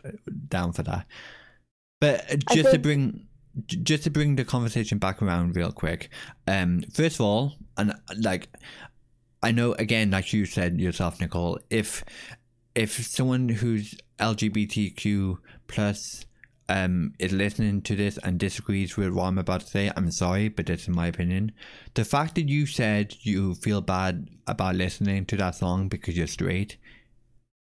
[0.49, 1.05] down for that.
[2.05, 3.27] But uh, just to bring
[3.67, 6.09] just to bring the conversation back around real quick,
[6.47, 8.49] um, first of all, and like
[9.41, 12.03] I know again, like you said yourself, Nicole, if
[12.75, 15.37] if someone who's LGBTQ
[15.67, 16.25] plus
[16.67, 20.49] um is listening to this and disagrees with what I'm about to say, I'm sorry,
[20.49, 21.51] but that's in my opinion.
[21.95, 26.27] The fact that you said you feel bad about listening to that song because you're
[26.27, 26.77] straight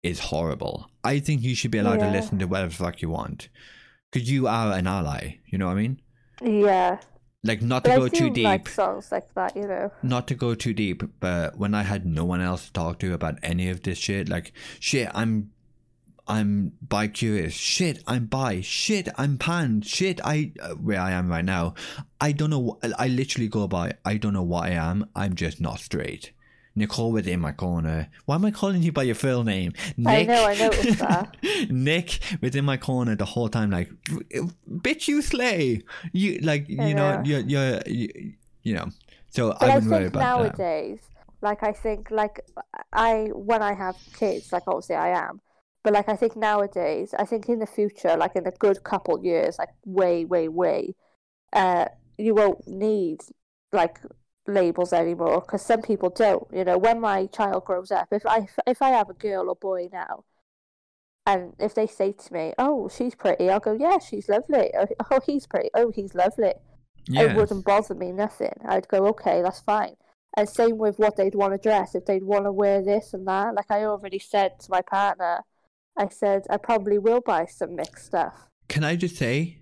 [0.03, 0.89] is horrible.
[1.03, 3.47] I think you should be allowed to listen to whatever the fuck you want.
[4.13, 6.01] Because you are an ally, you know what I mean?
[6.39, 6.99] Yeah.
[7.43, 8.43] Like not to go too deep.
[8.45, 9.91] like songs like that, you know.
[10.03, 13.13] not to go too deep, but when I had no one else to talk to
[13.13, 15.49] about any of this shit, like shit, I'm
[16.27, 17.53] I'm bi curious.
[17.53, 18.61] Shit, I'm bi.
[18.61, 19.81] Shit, I'm pan.
[19.81, 21.73] Shit, I uh, where I am right now.
[22.21, 22.79] I don't know.
[22.81, 23.93] wh- I literally go by.
[24.05, 25.09] I don't know what I am.
[25.15, 26.31] I'm just not straight.
[26.75, 28.09] Nicole was in my corner.
[28.25, 29.73] Why am I calling you by your full name?
[29.97, 31.37] Nick, I know, I noticed that.
[31.69, 33.89] Nick was in my corner the whole time, like,
[34.69, 35.83] bitch, you slay.
[36.13, 37.21] You like, you know, know.
[37.23, 38.33] you're, you're, you,
[38.63, 38.89] you know.
[39.29, 40.57] So But I I wouldn't worry think about that.
[40.57, 40.99] nowadays,
[41.41, 42.39] like I think, like
[42.93, 45.41] I when I have kids, like obviously I am,
[45.83, 49.23] but like I think nowadays, I think in the future, like in a good couple
[49.23, 50.95] years, like way, way, way,
[51.53, 51.85] uh,
[52.17, 53.19] you won't need
[53.71, 53.99] like
[54.47, 56.47] labels anymore because some people don't.
[56.51, 59.55] You know, when my child grows up, if I if I have a girl or
[59.55, 60.23] boy now.
[61.25, 64.87] And if they say to me, "Oh, she's pretty," I'll go, "Yeah, she's lovely." Oh,
[65.11, 65.69] oh he's pretty.
[65.73, 66.53] Oh, he's lovely
[67.09, 68.53] it wouldn't bother me nothing.
[68.67, 69.95] I'd go, okay, that's fine.
[70.35, 71.95] And same with what they'd want to dress.
[71.95, 75.41] If they'd want to wear this and that, like I already said to my partner,
[75.97, 78.47] I said I probably will buy some mixed stuff.
[78.67, 79.59] can I just say,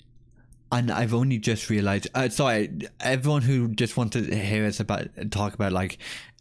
[0.72, 2.08] and I've only just realized.
[2.16, 5.98] Uh, sorry, everyone who just wanted to hear us about talk about like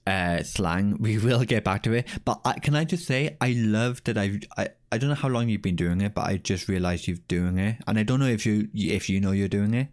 [0.06, 2.06] uh slang, we will get back to it.
[2.24, 4.40] But I, can I just say, I love that I've.
[4.56, 7.18] I, I don't know how long you've been doing it, but I just realized you're
[7.28, 9.88] doing it, and I don't know if you if you know you're doing it,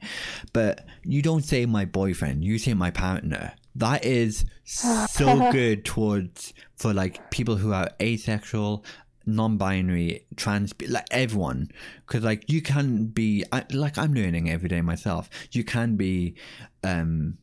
[0.54, 3.54] but you don't say my boyfriend, you say my partner.
[3.76, 8.84] That is so good towards for like people who are asexual,
[9.27, 11.69] non-binary, trans, like everyone,
[12.05, 15.29] because like you can be I, like I'm learning every day myself.
[15.51, 16.35] You can be
[16.83, 17.37] um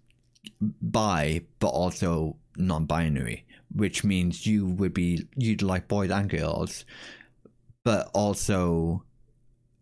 [0.60, 3.44] bi, but also non-binary,
[3.74, 6.84] which means you would be you'd like boys and girls,
[7.84, 9.04] but also.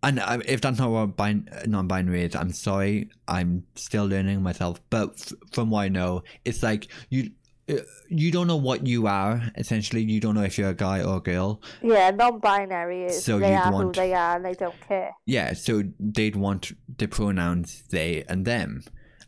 [0.05, 3.09] And if that's not what bin- non-binary is, I'm sorry.
[3.29, 4.81] I'm still learning myself.
[4.91, 7.31] But f- from what I know, it's like you
[7.69, 7.75] Uh,
[8.09, 9.41] you don't know what you are.
[9.57, 11.61] Essentially, you don't know if you're a guy or a girl.
[11.83, 15.13] Yeah, non-binary is So they are want- who they are and they don't care.
[15.27, 18.83] Yeah, so they'd want the pronouns they and them.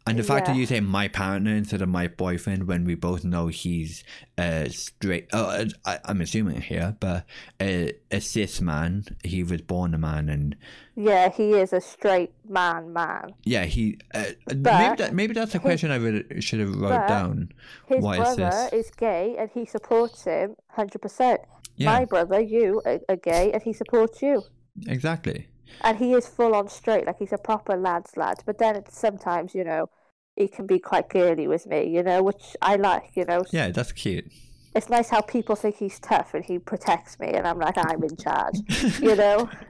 [0.06, 3.24] And the fact that you say my partner instead of my boyfriend when we both
[3.24, 4.04] know he's
[4.36, 7.24] uh, straight, oh, uh, I, I'm assuming here, but
[7.58, 10.56] uh, a cis man, he was born a man, and
[10.94, 13.30] Yeah, he is a straight man, man.
[13.44, 13.98] yeah, he.
[14.12, 17.52] Uh, maybe that, maybe that's a his- question I would, should have wrote down.
[17.86, 18.86] His Why is brother this?
[18.86, 21.40] is gay and he supports him hundred percent.
[21.76, 21.86] Yeah.
[21.92, 24.42] My brother, you are gay, and he supports you.
[24.86, 25.48] Exactly.
[25.80, 28.42] And he is full on straight, like he's a proper lad's lad.
[28.46, 29.88] But then it's sometimes, you know,
[30.36, 33.44] he can be quite girly with me, you know, which I like, you know.
[33.50, 34.30] Yeah, that's cute.
[34.74, 38.02] It's nice how people think he's tough and he protects me, and I'm like, I'm
[38.02, 38.56] in charge,
[39.00, 39.48] you know.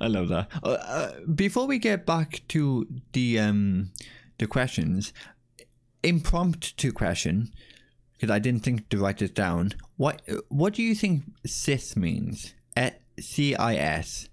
[0.00, 0.48] I love that.
[0.64, 3.92] Uh, uh, before we get back to the um
[4.38, 5.12] the questions,
[6.02, 7.52] impromptu question,
[8.14, 9.74] because I didn't think to write this down.
[9.96, 12.54] What what do you think cis means?
[12.76, 14.29] Eh, C I S.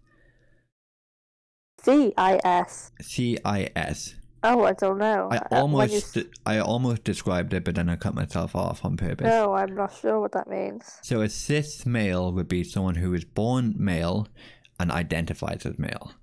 [1.88, 2.92] C I S.
[3.02, 4.16] C I S.
[4.44, 5.30] Oh, I don't know.
[5.32, 6.30] I Uh, when almost you...
[6.46, 9.26] I almost described it, but then I cut myself off on purpose.
[9.26, 10.84] No, I'm not sure what that means.
[11.02, 14.28] So a cis male would be someone who is born male
[14.80, 16.14] and identifies as male.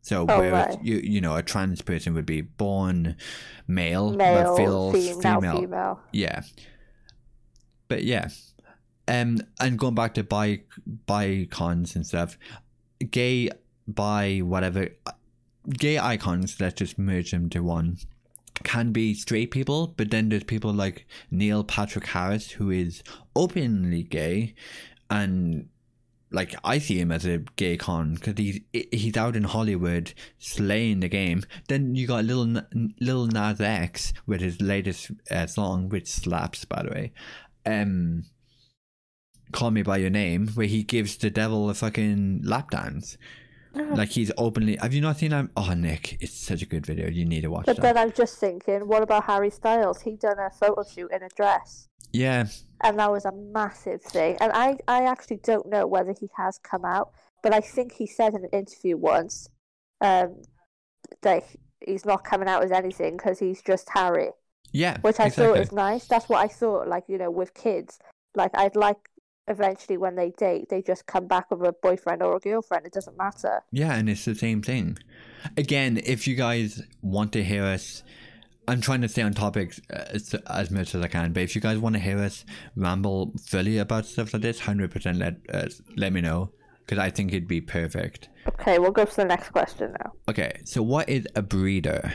[0.00, 0.84] So Oh, whereas right.
[0.84, 3.16] you you know a trans person would be born
[3.66, 5.60] male, Male, but feels female, female.
[5.60, 6.00] female.
[6.12, 6.42] Yeah.
[7.88, 8.28] But yeah.
[9.08, 10.62] Um and going back to bi
[11.06, 12.38] bicons and stuff,
[13.10, 13.50] gay
[13.88, 14.88] bi whatever
[15.68, 17.98] gay icons, let's just merge them to one.
[18.64, 23.02] Can be straight people, but then there's people like Neil Patrick Harris who is
[23.36, 24.54] openly gay
[25.10, 25.68] and
[26.30, 31.00] like I see him as a gay con because he's he's out in Hollywood slaying
[31.00, 31.42] the game.
[31.68, 32.62] Then you got little
[33.00, 37.12] Lil Nas X with his latest uh, song, which slaps by the way.
[37.64, 38.24] Um,
[39.52, 43.16] call me by your name, where he gives the devil a fucking lap dance.
[43.74, 44.76] Like he's openly.
[44.80, 45.48] Have you not seen that?
[45.56, 47.08] Oh, Nick, it's such a good video.
[47.08, 47.82] You need to watch But that.
[47.82, 50.00] then I'm just thinking, what about Harry Styles?
[50.02, 51.88] He done a photo shoot in a dress.
[52.12, 52.46] yeah,
[52.82, 54.36] and that was a massive thing.
[54.40, 57.10] And I, I actually don't know whether he has come out,
[57.42, 59.48] but I think he said in an interview once
[60.00, 60.42] um,
[61.22, 61.44] that
[61.84, 64.30] he's not coming out as anything because he's just Harry,
[64.72, 64.98] yeah.
[65.00, 65.44] which I exactly.
[65.46, 66.06] thought was nice.
[66.06, 66.88] That's what I thought.
[66.88, 67.98] Like you know, with kids,
[68.34, 68.98] like I'd like
[69.48, 72.86] eventually when they date, they just come back with a boyfriend or a girlfriend.
[72.86, 73.62] It doesn't matter.
[73.72, 74.98] Yeah, and it's the same thing.
[75.56, 78.02] Again, if you guys want to hear us,
[78.66, 81.32] I'm trying to stay on topics uh, as, as much as I can.
[81.32, 82.44] But if you guys want to hear us
[82.76, 86.52] ramble fully about stuff like this, hundred percent let us let me know
[86.84, 88.28] because I think it'd be perfect.
[88.46, 90.12] Okay, we'll go to the next question now.
[90.28, 92.12] Okay, so what is a breeder?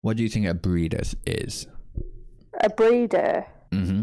[0.00, 1.66] What do you think a breeder is?
[2.60, 3.46] A breeder.
[3.72, 4.02] Mm-hmm.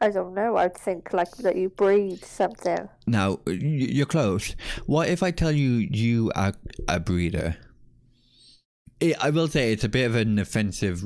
[0.00, 0.56] I don't know.
[0.56, 2.88] I'd think like that you breed something.
[3.06, 4.56] Now you're close.
[4.86, 6.54] What if I tell you you are
[6.88, 7.56] a breeder?
[8.98, 11.04] It, I will say it's a bit of an offensive.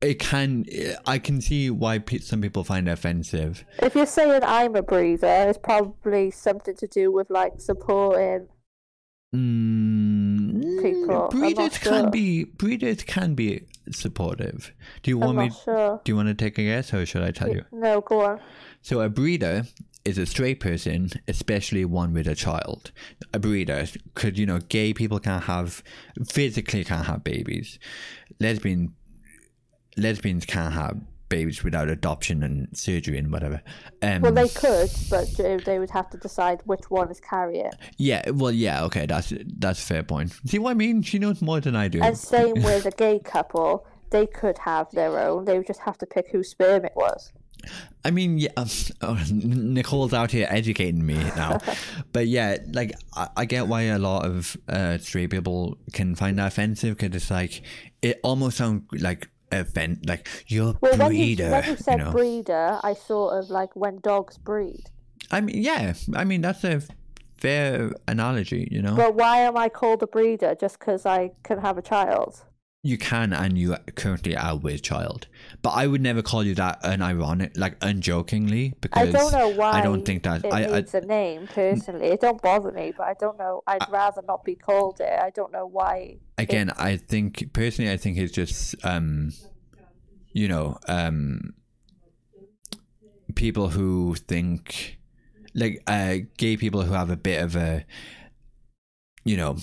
[0.00, 0.64] It can.
[1.06, 3.64] I can see why pe- some people find it offensive.
[3.80, 8.48] If you're saying I'm a breeder, it's probably something to do with like supporting.
[9.34, 12.10] Mm, People, breeders can sure.
[12.10, 13.62] be breeders can be
[13.92, 14.72] supportive.
[15.02, 15.50] Do you want me?
[15.64, 16.00] sure.
[16.04, 17.64] Do you want to take a guess, or should I tell you?
[17.72, 18.40] No, go on.
[18.82, 19.64] So a breeder
[20.04, 22.90] is a straight person, especially one with a child.
[23.32, 25.82] A breeder, because you know, gay people can't have
[26.28, 27.78] physically can't have babies.
[28.40, 28.94] Lesbian
[29.96, 33.62] lesbians can't have babies without adoption and surgery and whatever.
[34.02, 35.28] Um, Well, they could, but
[35.64, 37.70] they would have to decide which one is carrying.
[37.96, 40.38] yeah, well, yeah, okay, that's that's a fair point.
[40.44, 41.00] See what I mean?
[41.02, 42.02] She knows more than I do.
[42.02, 45.46] And same with a gay couple, they could have their own.
[45.46, 47.32] They would just have to pick whose sperm it was.
[48.04, 48.50] I mean, yeah,
[49.02, 51.58] oh, Nicole's out here educating me now,
[52.12, 56.38] but yeah, like I, I get why a lot of uh, straight people can find
[56.38, 57.62] that offensive because it's like
[58.02, 62.10] it almost sounds like offend, like you're Well, when breeder, you, when you said know.
[62.12, 64.84] breeder, I thought of like when dogs breed.
[65.30, 66.82] I mean, yeah, I mean that's a
[67.38, 68.94] fair analogy, you know.
[68.96, 72.44] But why am I called a breeder just because I can have a child?
[72.82, 75.26] You can, and you currently are with child,
[75.60, 79.72] but I would never call you that unironic, like unjokingly, because I don't know why.
[79.72, 82.06] I don't think that it I, I needs a name personally.
[82.06, 83.62] It don't bother me, but I don't know.
[83.66, 85.12] I'd rather not be called it.
[85.20, 86.16] I don't know why.
[86.38, 89.30] again i think personally i think it's just um
[90.32, 91.52] you know um
[93.34, 94.98] people who think
[95.54, 97.84] like uh gay people who have a bit of a
[99.24, 99.56] you know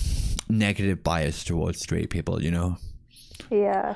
[0.50, 2.78] negative bias towards straight people you know
[3.52, 3.96] Yeah.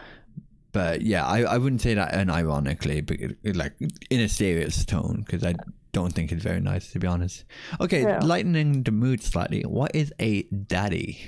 [0.72, 3.74] but yeah i, I wouldn't say that unironically but it- like
[4.10, 5.54] in a serious tone because i
[5.92, 7.44] don't think it's very nice to be honest
[7.82, 8.20] okay Yeah.
[8.24, 11.20] lightening the mood slightly what is a daddy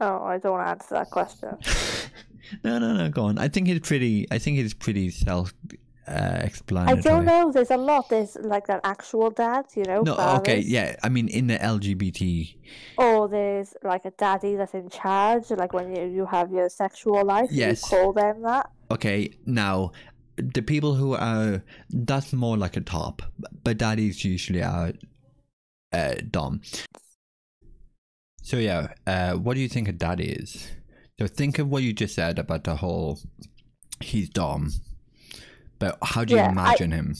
[0.00, 1.50] Oh, I don't want to answer that question.
[2.64, 3.08] no, no, no.
[3.08, 3.38] Go on.
[3.38, 4.26] I think it's pretty.
[4.30, 5.54] I think it's pretty self
[6.06, 7.50] uh, I don't know.
[7.52, 8.08] There's a lot.
[8.08, 10.02] There's like an actual dad, you know.
[10.02, 10.38] No, fathers.
[10.40, 10.96] okay, yeah.
[11.02, 12.56] I mean, in the LGBT,
[12.98, 15.50] Or there's like a daddy that's in charge.
[15.50, 17.82] Like when you, you have your sexual life, Yes.
[17.90, 18.70] you call them that.
[18.90, 19.30] okay.
[19.46, 19.92] Now,
[20.36, 23.22] the people who are that's more like a top,
[23.62, 24.92] but daddies usually are
[25.92, 26.60] uh, dom.
[28.42, 30.70] So yeah, uh, what do you think a daddy is?
[31.18, 33.20] So think of what you just said about the whole
[34.00, 34.70] he's dom,
[35.84, 37.14] but how do you Yeah, I- imagine him?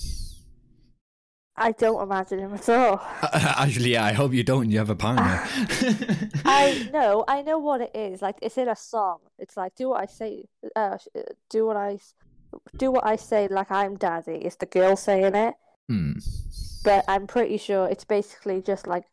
[1.56, 3.00] I don't imagine him at all.
[3.32, 4.70] Actually, yeah, I hope you don't.
[4.72, 5.40] You have a partner.
[6.44, 8.20] I know, I know what it is.
[8.22, 9.18] Like it's in a song.
[9.38, 10.46] It's like do what I say.
[10.74, 11.98] Uh, uh, do what I,
[12.76, 13.46] do what I say.
[13.46, 14.38] Like I'm daddy.
[14.46, 15.54] It's the girl saying it,
[15.88, 16.14] Hmm.
[16.82, 19.04] but I'm pretty sure it's basically just like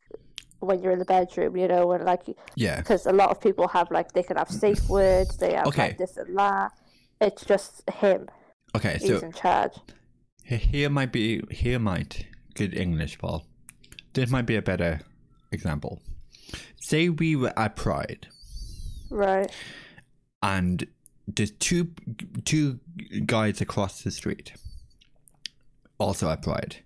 [0.61, 2.23] when you're in the bedroom, you know, and like
[2.55, 2.77] Yeah.
[2.77, 5.37] because a lot of people have like they can have safe words.
[5.37, 5.89] They have Okay.
[5.89, 6.71] like this and that.
[7.19, 8.29] It's just him.
[8.75, 8.97] Okay.
[8.99, 9.73] He's So in charge.
[10.43, 13.45] here might be here might good English, Paul.
[14.13, 15.01] This might be a better
[15.51, 16.01] example.
[16.79, 18.27] Say we were at Pride.
[19.09, 19.51] Right.
[20.41, 20.87] and
[21.27, 21.91] there's two
[22.45, 22.79] two
[23.25, 24.53] guys across the street
[25.99, 26.77] also at pride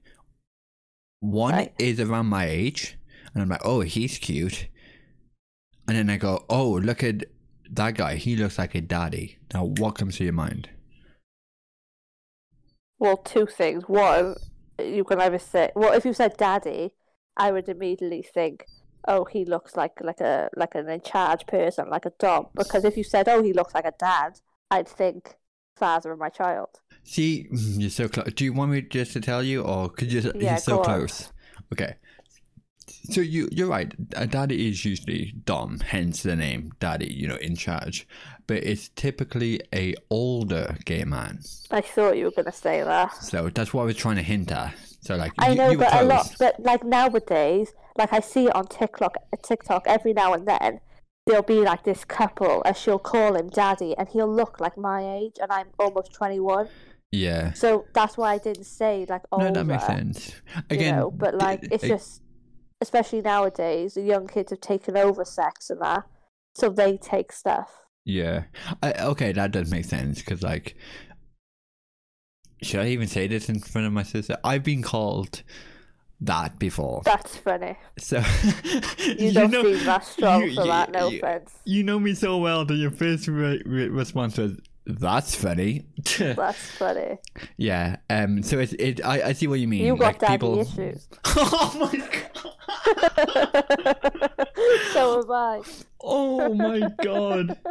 [1.22, 1.74] one Right.
[1.80, 2.98] is around my age
[3.34, 4.68] and i'm like oh he's cute
[5.88, 7.24] and then i go oh look at
[7.72, 10.70] that guy he looks like a daddy now what comes to your mind
[13.00, 13.84] Well, two things.
[13.88, 14.36] One,
[14.80, 16.91] you can either say, well, if you said daddy,
[17.38, 18.66] I would immediately think,
[19.08, 22.48] oh, he looks like like a like an in charge person, like a dom.
[22.56, 24.39] Because if you said, oh, he looks like a dad,
[24.72, 25.36] I'd think
[25.76, 26.80] father of my child.
[27.04, 30.22] see you're so close do you want me just to tell you or could you
[30.34, 30.86] Yeah, you're so go on.
[30.86, 31.32] close
[31.74, 31.96] okay
[33.16, 37.38] so you you're right a daddy is usually dom hence the name daddy you know
[37.38, 38.07] in charge
[38.47, 41.39] but it's typically a older gay man
[41.72, 43.16] I thought you were gonna say that.
[43.24, 45.78] so that's what i was trying to hint at so like I you, know, you
[45.78, 50.34] but a lot, but like nowadays, like I see it on TikTok, TikTok every now
[50.34, 50.82] and then.
[51.28, 55.18] There'll be like this couple, and she'll call him daddy, and he'll look like my
[55.18, 56.70] age, and I'm almost twenty one.
[57.11, 59.45] yeah So that's why I didn't say like older.
[59.45, 62.22] no that makes sense you again know, but like it's uh, just,
[62.86, 66.04] especially nowadays, the young kids have taken over sex and that,
[66.54, 67.72] so they take stuff.
[68.06, 68.44] Yeah.
[68.84, 70.76] I, okay, that does make sense because, like,
[72.62, 74.38] should I even say this in front of my sister?
[74.44, 75.42] I've been called
[76.22, 77.02] that before.
[77.04, 77.78] That's funny.
[77.98, 78.18] So
[79.18, 80.92] You, don't seem that strong you- for you- that.
[80.92, 81.52] No you- offense.
[81.66, 84.54] You know me so well that your first re- re- response was,
[84.86, 85.86] "That's funny."
[86.20, 87.18] That's funny.
[87.58, 87.98] yeah.
[88.10, 88.44] Um.
[88.44, 89.04] So it's it.
[89.04, 89.84] I, I see what you mean.
[89.84, 90.60] You got like, daddy people...
[90.60, 91.10] issues.
[91.26, 92.52] oh my god.
[94.94, 95.62] so have I.
[96.02, 97.58] Oh my god.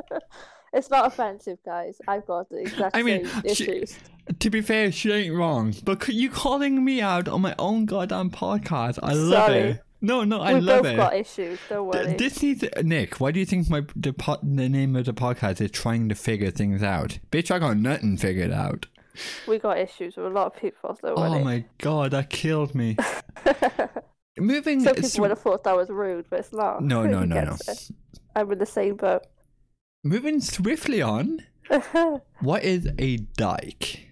[0.76, 1.98] It's not offensive, guys.
[2.08, 3.96] I've got the exact I mean, same she- issues.
[4.40, 5.72] To be fair, she ain't wrong.
[5.84, 9.58] But you calling me out on my own goddamn podcast, I love Sorry.
[9.60, 9.82] it.
[10.00, 10.96] No, no, I we love both it.
[10.96, 11.60] got issues.
[11.68, 12.14] Don't worry.
[12.14, 13.20] This needs Nick.
[13.20, 16.16] Why do you think my the, po- the name of the podcast is trying to
[16.16, 17.20] figure things out?
[17.30, 18.86] Bitch, I got nothing figured out.
[19.46, 20.98] We got issues with a lot of people.
[21.00, 22.96] Don't Oh my god, that killed me.
[24.38, 24.80] Moving.
[24.80, 26.82] Some people would have thought that was rude, but it's not.
[26.82, 27.56] no, no, no, no.
[27.68, 27.90] it.
[28.34, 29.22] I'm in the same boat.
[30.02, 31.40] Moving swiftly on.
[31.70, 34.08] oh, What is a dyke?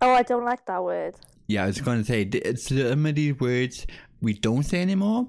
[0.00, 1.14] Oh, I don't like that word.
[1.46, 3.86] Yeah, I was going to say it's some of these words
[4.20, 5.28] we don't say anymore.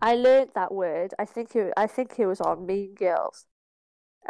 [0.00, 1.12] I learned that word.
[1.18, 1.72] I think it.
[1.76, 3.46] I think it was on Mean Girls,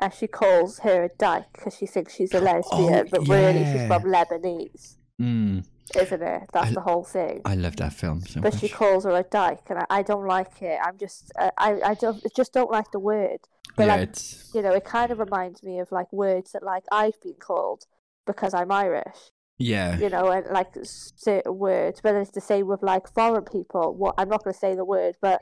[0.01, 3.87] and she calls her a dyke because she thinks she's a lesbian, but really she's
[3.87, 5.65] from Lebanese, Mm,
[5.97, 6.43] isn't it?
[6.53, 7.41] That's I- the whole thing.
[7.45, 8.61] I love that film so but much.
[8.61, 10.79] she calls her a dyke, and I, I don't like it.
[10.83, 13.39] I'm just, uh, I, I don't, I just don't like the word.
[13.77, 16.63] But yeah, like, it's you know, it kind of reminds me of like words that
[16.63, 17.85] like I've been called
[18.27, 19.17] because I'm Irish.
[19.59, 22.01] yeah, you know, and like certain words.
[22.03, 23.95] But it's the same with like foreign people.
[23.95, 25.41] What I'm not going to say the word, but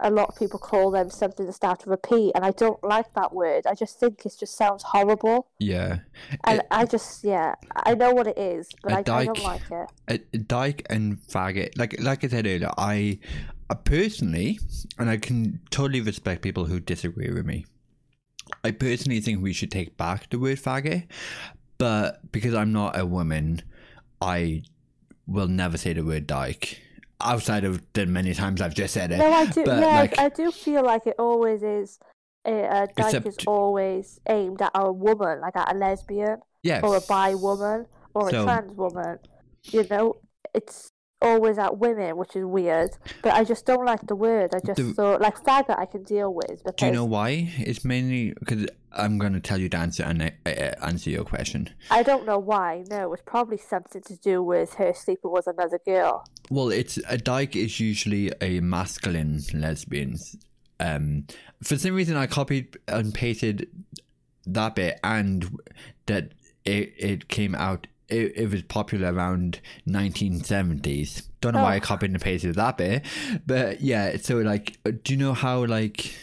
[0.00, 2.82] a lot of people call them something that starts with a P, and I don't
[2.82, 3.66] like that word.
[3.66, 6.00] I just think it just sounds horrible, yeah.
[6.44, 9.88] and It- I just yeah, I know what it is, but I don't like it.
[10.08, 13.18] a, a dyke and faggot like like i said earlier i
[13.70, 14.58] uh, personally
[14.98, 17.64] and i can totally respect people who disagree with me
[18.62, 21.06] i personally think we should take back the word faggot
[21.78, 23.62] but because i'm not a woman
[24.20, 24.62] i
[25.26, 26.80] will never say the word dyke
[27.20, 29.64] outside of the many times i've just said it No, I do.
[29.64, 31.98] but, yeah, like- I do feel like it always is.
[32.46, 32.52] A,
[32.82, 36.38] a dyke is always aimed at a woman, like at a lesbian.
[36.62, 39.18] yeah or a bi woman or So- a trans woman.
[39.62, 40.16] You know,
[40.52, 40.90] it's
[41.24, 42.90] always at women, which is weird.
[43.22, 44.50] But I just don't like the word.
[44.54, 47.52] I just The- thought like faggot I can deal with because do you know why
[47.58, 51.24] it's mainly because i'm going to tell you the answer and uh, uh, answer your
[51.24, 52.84] question I don't know why.
[52.88, 56.24] No, it's probably something to do with her sleeping with another girl.
[56.50, 60.18] Well, it's a dyke is usually a masculine lesbian.
[60.78, 61.26] Um,
[61.62, 63.68] for some reason, I copied and pasted
[64.46, 65.58] that bit, and
[66.06, 66.32] that
[66.64, 71.28] it it came out it, it was popular around 1970s.
[71.40, 71.82] Don't know why I Oh.
[71.82, 73.04] copied and pasted that bit,
[73.46, 74.16] but yeah.
[74.16, 76.14] So like, uh, do you know how like,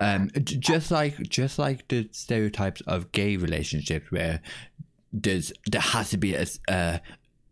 [0.00, 4.40] um, just like just like the stereotypes of gay relationships where
[5.12, 6.46] there's there has to be a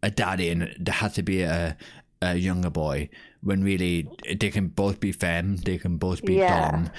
[0.03, 1.77] a daddy and there has to be a
[2.23, 3.09] a younger boy
[3.43, 4.09] when really
[4.39, 6.47] they can both be femme, they can both be Yeah.
[6.49, 6.91] dom.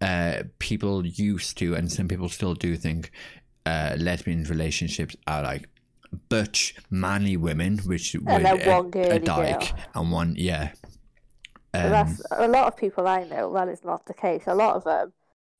[0.00, 3.10] Uh, people used to, and some people still do think,
[3.66, 5.68] uh, lesbian relationships are like
[6.28, 8.80] butch, manly women, which would then a,
[9.10, 9.74] a dyke girl.
[9.94, 10.72] and one, yeah.
[11.72, 13.52] Um, that's a lot of people I know.
[13.54, 14.44] That is not the case.
[14.46, 15.12] A lot of them,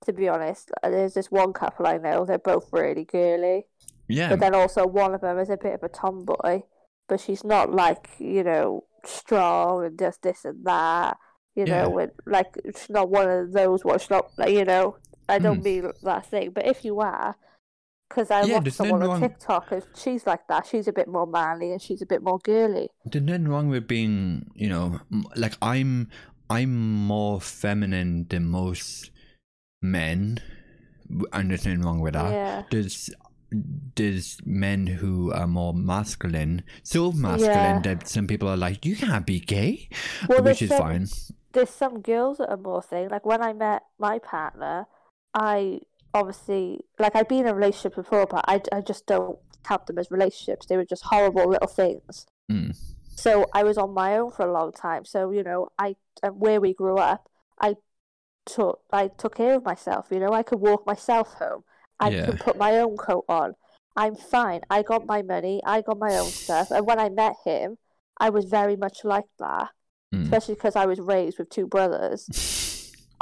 [0.05, 2.24] to be honest, uh, there's this one couple I know.
[2.24, 3.66] They're both really girly,
[4.09, 6.62] yeah, but then also one of them is a bit of a tomboy.
[7.09, 11.16] But she's not like you know strong and just this and that.
[11.55, 11.82] You Yeah.
[11.82, 14.03] know, and like she's not one of those ones.
[14.03, 14.96] She's not like you know.
[15.28, 15.62] I don't Hmm.
[15.62, 17.36] mean that thing, but if you are,
[18.11, 20.67] because I Yeah, watched someone on TikTok, and she's like that.
[20.67, 22.91] She's a bit more manly and she's a bit more girly.
[23.07, 25.01] there's nothing wrong with being, you know,
[25.37, 26.11] like I'm,
[26.51, 26.73] I'm
[27.07, 29.11] more feminine than most
[29.81, 30.39] men,
[31.33, 32.33] and there's nothing wrong with that.
[32.33, 32.63] Yeah.
[32.71, 33.11] There's,
[33.97, 37.95] there's men who are more masculine, so masculine Yeah.
[37.95, 39.89] that some people are like, you can't be gay,
[40.29, 41.07] Well, which is some- fine.
[41.53, 43.09] there's some girls that are more thing.
[43.09, 44.87] Like when I met my partner,
[45.35, 45.81] I
[46.15, 49.99] obviously like I'd been in a relationship before, but I, I just don't count them
[49.99, 50.67] as relationships.
[50.67, 52.27] They were just horrible little things.
[52.51, 52.77] Mm.
[53.17, 55.05] So I was on my own for a long time.
[55.05, 55.97] So you know, I
[56.33, 57.29] where we grew up,
[57.61, 57.77] I
[58.47, 60.09] took I took care of myself.
[60.11, 61.65] You know, I could walk myself home.
[61.99, 62.27] I Yeah.
[62.27, 63.55] could put my own coat on.
[63.97, 64.63] I'm fine.
[64.71, 65.61] I got my money.
[65.65, 66.71] I got my own stuff.
[66.71, 67.77] And when I met him,
[68.19, 69.69] I was very much like that
[70.13, 70.25] Mm.
[70.25, 72.27] especially because I was raised with two brothers.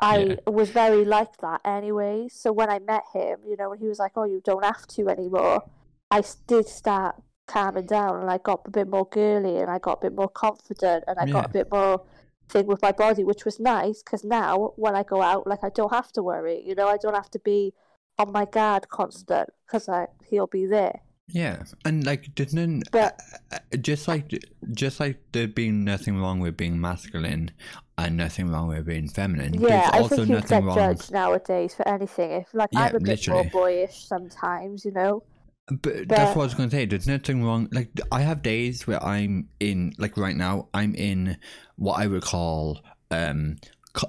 [0.01, 0.36] I Yeah.
[0.46, 2.28] was very like that anyway.
[2.30, 4.86] So when I met him, you know, when he was like, "Oh, you don't have
[4.88, 5.62] to anymore,"
[6.11, 9.99] I did start calming down, and I got a bit more girly, and I got
[9.99, 12.05] a bit more confident, and I got a bit more
[12.49, 14.03] thing with my body, which was nice.
[14.03, 16.62] Because now, when I go out, like I don't have to worry.
[16.64, 17.74] You know, I don't have to be
[18.18, 21.01] on my guard constant because I he'll be there.
[21.30, 23.20] Yeah, and like none, But-
[23.53, 24.32] uh, uh, just like
[24.72, 27.51] just like there being nothing wrong with being masculine
[27.99, 29.55] and nothing wrong with being feminine.
[29.55, 30.76] Yeah, there's I also think you nothing get wrong.
[30.76, 32.30] judged nowadays for anything.
[32.30, 33.42] If like Yeah, I'm a bit literally.
[33.42, 35.22] more boyish sometimes, you know.
[35.70, 36.86] But that's what I was going to say.
[36.86, 37.68] There's nothing wrong.
[37.72, 41.36] Like I have days where I'm in, like right now, I'm in
[41.76, 42.80] what I would call
[43.11, 43.57] um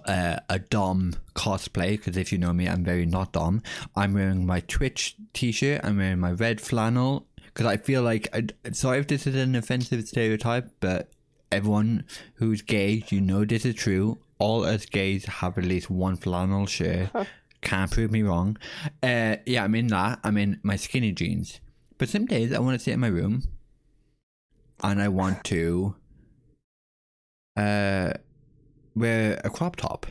[0.05, 1.91] uh, a dom cosplay.
[1.91, 3.63] Because if you know me, I'm very not dom.
[3.95, 5.81] I'm wearing my Twitch T-shirt.
[5.83, 7.25] I'm wearing my red flannel.
[7.45, 11.09] Because I feel like, I, sorry if this is an offensive stereotype, but
[11.51, 14.19] everyone who's gay, you know this is true.
[14.37, 17.09] All us gays have at least one flannel shirt.
[17.61, 18.57] Can't prove me wrong.
[19.03, 20.19] Uh, yeah, I'm in that.
[20.23, 21.59] I'm in my skinny jeans.
[21.97, 23.43] But some days I want to sit in my room
[24.81, 25.95] and I want to
[27.57, 28.13] uh,
[28.95, 30.05] wear a crop top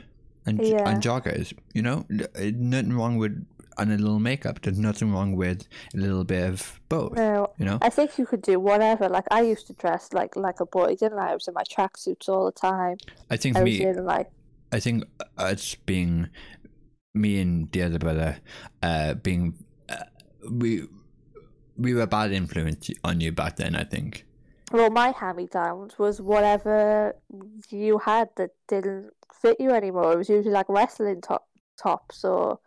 [0.44, 0.88] and, Yeah.
[0.88, 1.54] and joggers.
[1.72, 2.04] You know,
[2.38, 3.46] nothing wrong with
[3.78, 4.60] and a little makeup.
[4.62, 7.14] There's nothing wrong with a little bit of both.
[7.14, 9.08] No, You know, I think you could do whatever.
[9.08, 11.30] Like I used to dress like like a boy, didn't I?
[11.30, 12.96] I was in my tracksuits all the time.
[13.30, 13.92] I think I me.
[13.92, 14.30] like
[14.72, 15.04] I think
[15.36, 16.28] us being
[17.14, 18.38] me and the other brother,
[18.82, 19.54] uh, being
[19.88, 20.04] uh,
[20.50, 20.86] we
[21.76, 23.76] we were a bad influence on you back then.
[23.76, 24.26] I think.
[24.72, 27.14] well, my hand-me-downs was whatever
[27.70, 30.12] you had that didn't fit you anymore.
[30.12, 31.48] It was usually like wrestling top
[31.78, 32.58] tops or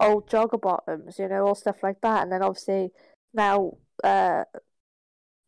[0.00, 2.22] old jogger bottoms, you know, all stuff like that.
[2.22, 2.90] And then obviously
[3.34, 4.44] now uh,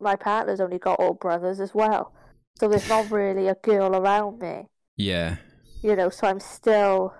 [0.00, 2.14] my partner's only got all brothers as well,
[2.58, 4.66] so there's not really a girl around me.
[4.96, 5.36] Yeah.
[5.82, 7.14] you know, so I'm still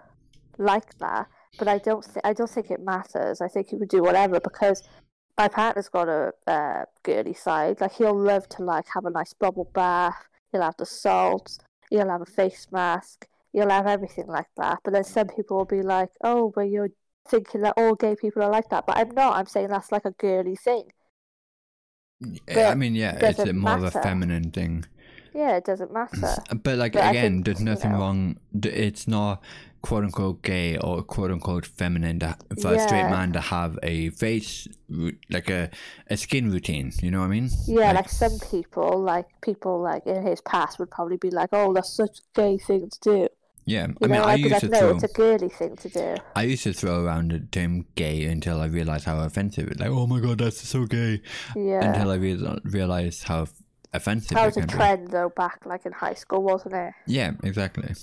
[0.58, 1.28] like that.
[1.58, 3.40] But I don't think I don't think it matters.
[3.40, 4.82] I think you could do whatever because
[5.36, 7.80] my partner's got a uh, girly side.
[7.80, 10.28] Like he'll love to like have a nice bubble bath.
[10.52, 11.58] He'll have the salts.
[11.90, 13.26] He'll have a face mask.
[13.52, 14.78] He'll have everything like that.
[14.84, 16.90] But then some people will be like, "Oh, but you're
[17.28, 19.36] thinking that all gay people are like that." But I'm not.
[19.36, 20.92] I'm saying that's like a girly thing.
[22.22, 24.84] I But mean, yeah, it's a doesn't more of a feminine thing.
[25.32, 26.34] Yeah, it doesn't matter.
[26.62, 28.36] But like But again, think, there's you nothing know- wrong.
[28.62, 29.42] It's not
[29.80, 34.10] quote unquote gay or quote unquote feminine to, for a straight man to have a
[34.10, 34.68] face
[35.30, 35.70] like a
[36.08, 36.92] a skin routine.
[37.00, 37.48] You know what I mean?
[37.66, 41.72] Yeah, like, some people, like people like in his past would probably be like, "Oh,
[41.72, 43.28] that's such a gay thing to do."
[43.74, 43.86] Yeah.
[43.86, 44.90] You I mean, know, I I'd used to "No, throw.
[44.96, 48.60] it's a girly thing to do." I used to throw around the term gay until
[48.60, 49.78] I realized how offensive it.
[49.78, 49.80] Was.
[49.80, 51.22] Like, oh my god, that's so gay.
[51.56, 53.46] Yeah, Until I re- realized how
[53.92, 54.74] offensive that it was a can be.
[54.74, 56.92] trend though back like in high school, wasn't it?
[57.06, 57.94] Yeah, exactly.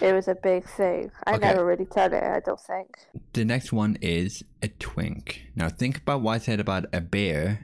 [0.00, 1.10] It was a big thing.
[1.26, 1.46] I Okay.
[1.48, 2.22] never really done it.
[2.24, 2.88] I don't think.
[3.32, 5.26] The next one is a twink.
[5.54, 7.60] Now think about what I said about a bear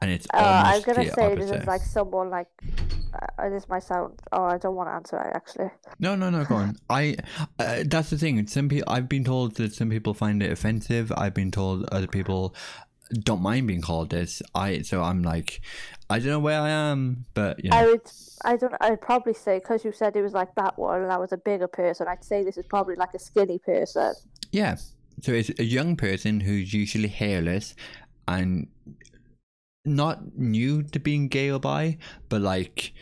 [0.00, 1.38] and it's Uh, I was gonna say opposite.
[1.38, 2.48] this is like someone like.
[3.38, 4.20] Uh, this might sound.
[4.32, 5.70] Oh, I don't want to answer it actually.
[5.98, 6.44] No, no, no.
[6.44, 6.76] Go on.
[6.90, 7.16] I.
[7.58, 8.46] Uh, that's the thing.
[8.46, 8.92] Some people.
[8.92, 11.12] I've been told that some people find it offensive.
[11.16, 12.54] I've been told other people
[13.12, 14.42] don't mind being called this.
[14.54, 14.82] I.
[14.82, 15.60] So I'm like,
[16.10, 17.76] I don't know where I am, but you know.
[17.76, 18.02] I would.
[18.44, 18.74] I don't.
[18.80, 21.38] I'd probably say because you said it was like that one, and I was a
[21.38, 22.06] bigger person.
[22.08, 24.14] I'd say this is probably like a skinny person.
[24.52, 24.76] Yeah.
[25.22, 27.74] So it's a young person who's usually hairless
[28.28, 28.66] and
[29.86, 32.92] not new to being gay or bi, but like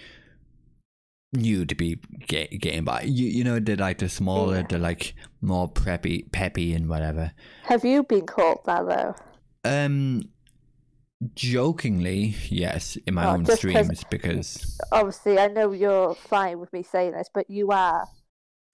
[1.33, 3.03] new to be gay, gay and bi.
[3.03, 4.67] You you know they're like the smaller, Yeah.
[4.69, 7.33] they're like more preppy, peppy and whatever.
[7.63, 9.17] Have you been called that though?
[9.65, 10.29] Um,
[11.35, 16.83] jokingly, yes, in my Oh, own streams because Obviously, I know you're fine with me
[16.83, 18.09] saying this, but you are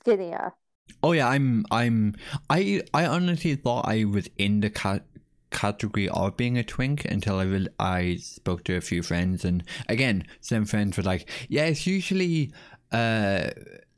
[0.02, 0.54] skinnier.
[1.02, 2.14] oh yeah, I'm I'm
[2.48, 5.04] I I honestly thought I was in the cat
[5.50, 9.64] category of being a twink until I real I spoke to a few friends and
[9.88, 12.52] again some friends were like yeah it's usually
[12.92, 13.50] uh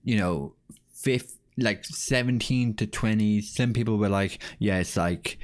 [0.02, 0.54] you know
[0.94, 5.38] fifth like 17 to 20 some people were like yeah it's like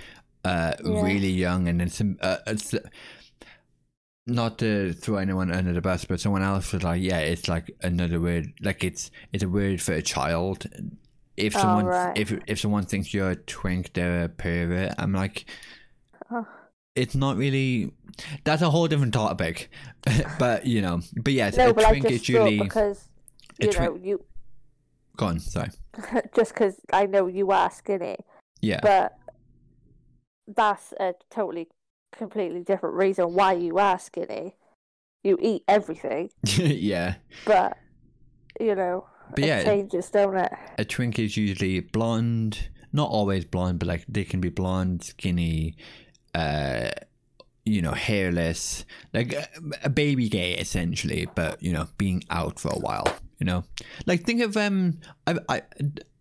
[0.45, 1.03] uh Yeah.
[1.03, 2.75] really young and then some uh, it's,
[4.27, 7.75] not to throw anyone under the bus but someone else was like yeah it's like
[7.83, 10.67] another word like it's it's a word for a child
[11.37, 12.17] if Oh, someone right.
[12.19, 15.47] if if someone thinks you're a twink they're a pervert i'm like
[16.31, 16.47] Oh.
[16.95, 17.93] it's not really
[18.45, 19.71] that's a whole different topic
[20.39, 22.29] but you know but yes No, a but I just because
[23.59, 24.25] you twin- know you
[25.17, 25.71] go on sorry
[26.37, 28.17] just because I know you are skinny,
[28.61, 29.17] yeah but
[30.47, 31.69] that's a totally
[32.13, 34.57] completely different reason why you are skinny.
[35.25, 37.77] You eat everything, yeah but
[38.61, 39.65] you know But it yeah.
[39.65, 40.53] changes, don't it?
[40.79, 45.77] a twink is usually blonde not always blonde but like they can be blonde skinny
[46.35, 46.91] uh
[47.65, 49.47] you know hairless like a,
[49.85, 53.07] a baby gay essentially but you know being out for a while
[53.39, 53.63] you know
[54.07, 55.63] like think of um i i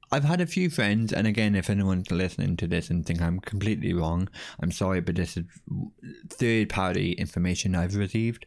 [0.10, 3.42] I've had a few friends, and again, if anyone's listening to this and think I'm
[3.42, 4.30] completely wrong,
[4.62, 5.44] I'm sorry, but this is
[6.30, 8.46] third party information I've received.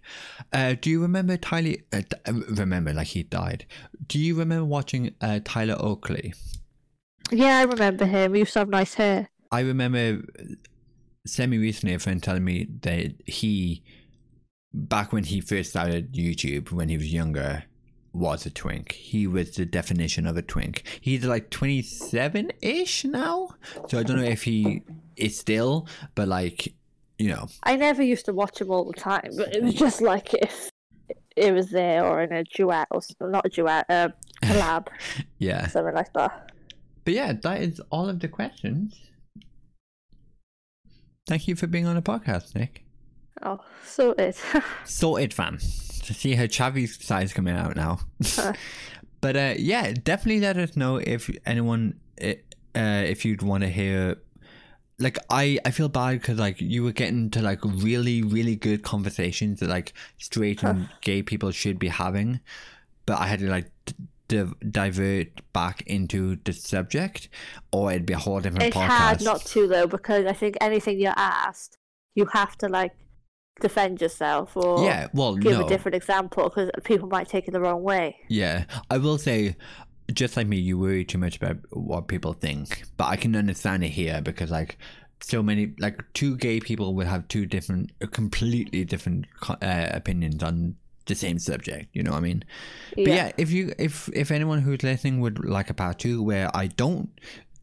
[0.55, 1.75] Uh, do you remember Tyler?
[1.93, 2.03] Uh,
[2.49, 3.67] remember, like he died.
[4.07, 6.33] Do you remember watching uh, Tyler Oakley?
[7.31, 8.33] Yeah, I remember him.
[8.33, 9.29] He used to have nice hair.
[9.53, 10.23] I remember
[11.27, 13.83] semi recently a friend telling me that he,
[14.73, 17.65] back when he first started YouTube when he was younger,
[18.13, 18.93] was a twink.
[18.93, 20.83] He was the definition of a twink.
[21.01, 23.51] He's like 27 ish now.
[23.89, 24.83] So I don't know if he
[25.17, 26.75] is still, but like,
[27.19, 30.01] you know, I never used to watch him all the time, but it was just
[30.01, 30.71] like if
[31.37, 34.13] it was there or in a duet or not a duet, a
[34.43, 34.89] collab,
[35.39, 35.67] yeah.
[35.69, 36.53] something like that.
[37.05, 38.99] But yeah, that is all of the questions.
[41.31, 42.83] Thank you for being on the podcast, Nick.
[43.41, 44.35] Oh, sorted.
[44.85, 45.59] Sorted, fam.
[45.59, 48.01] To see how Chavi's side's coming out now.
[49.21, 52.35] but uh, yeah, definitely let us know if anyone, uh,
[52.75, 54.17] if you'd want to hear.
[54.99, 58.83] Like I, I feel bad because like you were getting to like really, really good
[58.83, 62.41] conversations that like straight and gay people should be having,
[63.07, 63.71] but I had to like
[64.31, 67.29] div- divert back into the subject,
[67.73, 68.87] or it'd be a whole different it's podcast.
[68.87, 71.77] hard not to though because I think anything you're asked,
[72.15, 72.93] you have to like
[73.61, 75.67] defend yourself or yeah, well, give no.
[75.67, 78.17] a different example because people might take it the wrong way.
[78.29, 79.57] Yeah, I will say,
[80.13, 83.85] just like me, you worry too much about what people think, but I can understand
[83.85, 84.79] it here because like
[85.23, 90.77] so many like two gay people would have two different, completely different uh, opinions on
[91.07, 91.89] the same subject.
[91.93, 92.45] You know what I mean?
[92.97, 93.05] yeah.
[93.05, 96.55] But yeah, if you if if anyone who's listening would like a part two where
[96.55, 97.11] I don't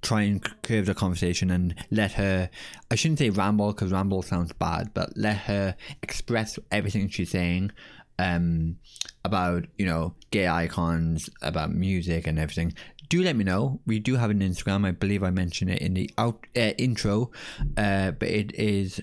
[0.01, 2.49] try and curve the conversation and let her
[2.91, 7.71] I shouldn't say ramble because ramble sounds bad, but let her express everything she's saying
[8.19, 8.77] um
[9.23, 12.73] about you know gay icons about music and everything
[13.09, 15.93] do let me know we do have an instagram i believe i mentioned it in
[15.93, 17.31] the out uh, intro
[17.77, 18.99] uh but it is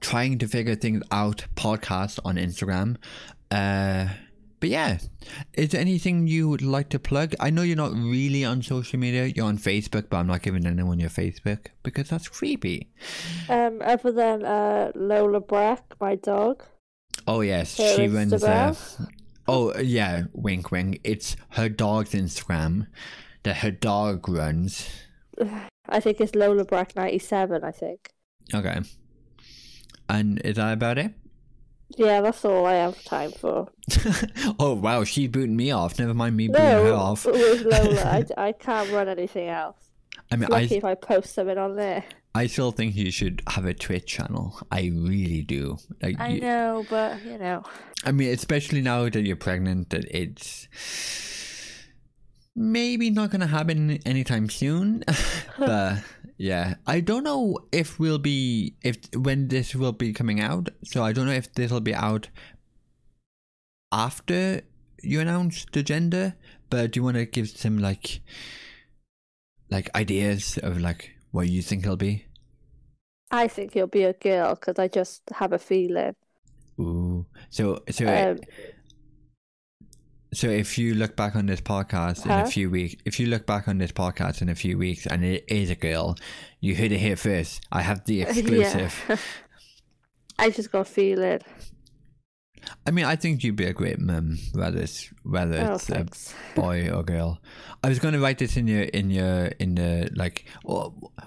[0.00, 2.96] trying to figure things out podcast on instagram
[3.50, 4.06] uh
[4.60, 4.98] but yeah,
[5.54, 7.34] is there anything you would like to plug?
[7.38, 9.26] I know you're not really on social media.
[9.26, 12.88] You're on Facebook, but I'm not giving anyone your Facebook because that's creepy.
[13.48, 16.64] Um, other than uh, Lola Brack, my dog.
[17.26, 18.32] Oh yes, Her she runs.
[18.42, 18.74] Uh,
[19.46, 21.00] oh yeah, wink, wink.
[21.04, 22.88] It's her dog's Instagram
[23.44, 24.88] that her dog runs.
[25.88, 27.62] I think it's Lola Brack ninety seven.
[27.62, 28.10] I think.
[28.52, 28.80] Okay.
[30.08, 31.12] And is that about it?
[31.96, 33.68] Yeah, that's all I have time for.
[34.58, 35.98] oh wow, she's booting me off.
[35.98, 37.24] Never mind me booting her No, off.
[37.24, 39.76] with Lola, I, I can't run anything else.
[40.30, 42.04] I mean, I if I post something on there.
[42.34, 44.60] I still think you should have a Twitch channel.
[44.70, 45.78] I really do.
[46.02, 47.64] Like I know, but you know.
[48.04, 50.68] I mean, especially now that you're pregnant, that it's
[52.54, 55.04] maybe not going to happen anytime soon.
[55.58, 56.02] but
[56.38, 60.68] yeah, I don't know if we'll be if when this will be coming out.
[60.84, 62.28] So I don't know if this will be out
[63.90, 64.62] after
[65.02, 66.36] you announce the gender.
[66.70, 68.20] But do you want to give some like
[69.68, 72.26] like ideas of like what you think it'll be?
[73.32, 76.14] I think it'll be a girl because I just have a feeling.
[76.80, 78.38] Ooh, so so um,
[80.32, 82.34] so if you look back on this podcast huh?
[82.34, 85.06] in a few weeks, if you look back on this podcast in a few weeks
[85.06, 86.16] and it is a girl,
[86.60, 87.62] you heard it here first.
[87.72, 89.04] I have the exclusive.
[89.08, 89.16] Yeah.
[90.38, 91.44] I just got to feel it.
[92.86, 96.34] I mean, I think you'd be a great mum, whether it's whether oh, it's thanks.
[96.52, 97.40] a boy or girl.
[97.82, 100.44] I was going to write this in your in your in the like.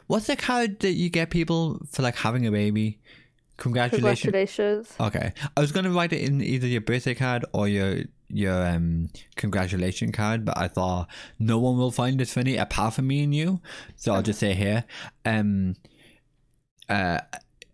[0.08, 2.99] What's the card that you get people for like having a baby?
[3.58, 4.22] Congratulations.
[4.22, 4.95] Congratulations.
[4.99, 8.65] Okay, I was going to write it in either your birthday card or your your
[8.65, 11.07] um congratulation card, but I thought
[11.39, 13.61] no one will find this funny apart from me and you,
[13.95, 14.86] so I'll just say here,
[15.25, 15.75] um,
[16.89, 17.19] uh,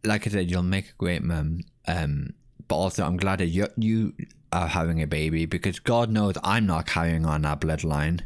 [0.04, 1.62] like I said, you'll make a great mum.
[1.88, 2.34] Um,
[2.68, 4.14] but also I'm glad that you you
[4.52, 8.22] are having a baby because God knows I'm not carrying on that bloodline.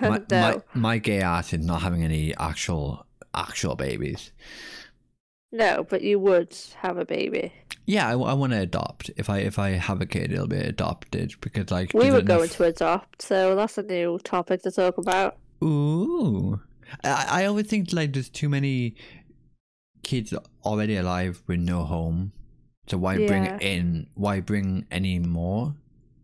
[0.00, 0.62] My, no.
[0.74, 4.32] my, my gay ass is not having any actual actual babies.
[5.52, 7.52] No, but you would have a baby.
[7.86, 9.10] Yeah, I, I want to adopt.
[9.16, 12.48] If I if I have a kid, it'll be adopted because like we were going
[12.50, 15.36] to adopt, so that's a new topic to talk about.
[15.62, 16.60] Ooh,
[17.02, 18.94] I I always think like there's too many
[20.02, 20.32] kids
[20.64, 22.32] already alive with no home
[22.90, 23.26] so why yeah.
[23.28, 24.06] bring in?
[24.14, 25.76] Why bring any more?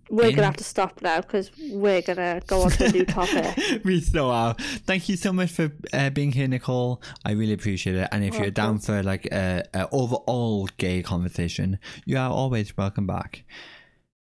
[0.08, 3.80] We're gonna have to stop now because we're gonna go on to a new topic.
[3.84, 4.54] we so are.
[4.54, 7.02] Thank you so much for uh, being here, Nicole.
[7.24, 8.08] I really appreciate it.
[8.12, 12.76] And if oh, you're down for like a, a, overall gay conversation, you are always
[12.76, 13.44] welcome back.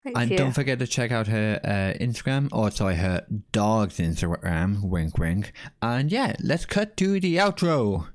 [0.04, 0.36] Thank and you.
[0.36, 4.82] don't forget to check out her uh, Instagram, or sorry, her dog's Instagram.
[4.82, 5.52] Wink, wink.
[5.80, 8.08] And yeah, let's cut to the outro.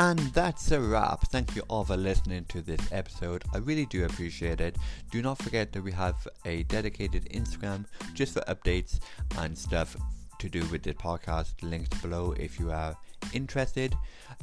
[0.00, 1.28] And that's a wrap.
[1.28, 3.44] Thank you all for listening to this episode.
[3.52, 4.76] I really do appreciate it.
[5.10, 7.84] Do not forget that we have a dedicated Instagram
[8.14, 9.00] just for updates
[9.36, 9.94] and stuff
[10.38, 12.96] to do with the podcast linked below if you are
[13.34, 13.94] interested.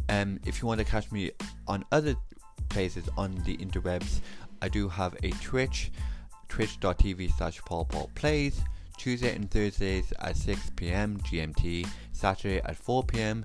[0.10, 1.32] Um, if you want to catch me
[1.68, 2.14] on other
[2.70, 4.20] places on the interwebs,
[4.62, 5.92] I do have a Twitch,
[6.50, 7.60] twitch.tv slash
[8.14, 8.62] Plays,
[8.96, 13.44] Tuesday and Thursdays at 6 pm GMT, Saturday at 4 pm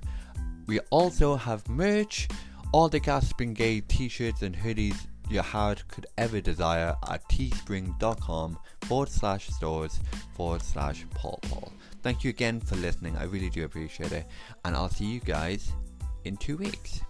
[0.73, 2.29] we also have merch,
[2.73, 4.97] all the Gasping Gay t-shirts and hoodies
[5.29, 10.01] your heart could ever desire at teespring.com forward slash stores
[10.35, 11.75] forward slash Paul Paul.
[12.01, 13.19] Thank you again for listening.
[13.19, 14.27] I really do appreciate it.
[14.65, 15.73] And I'll see you guys
[16.25, 17.03] in two weeks.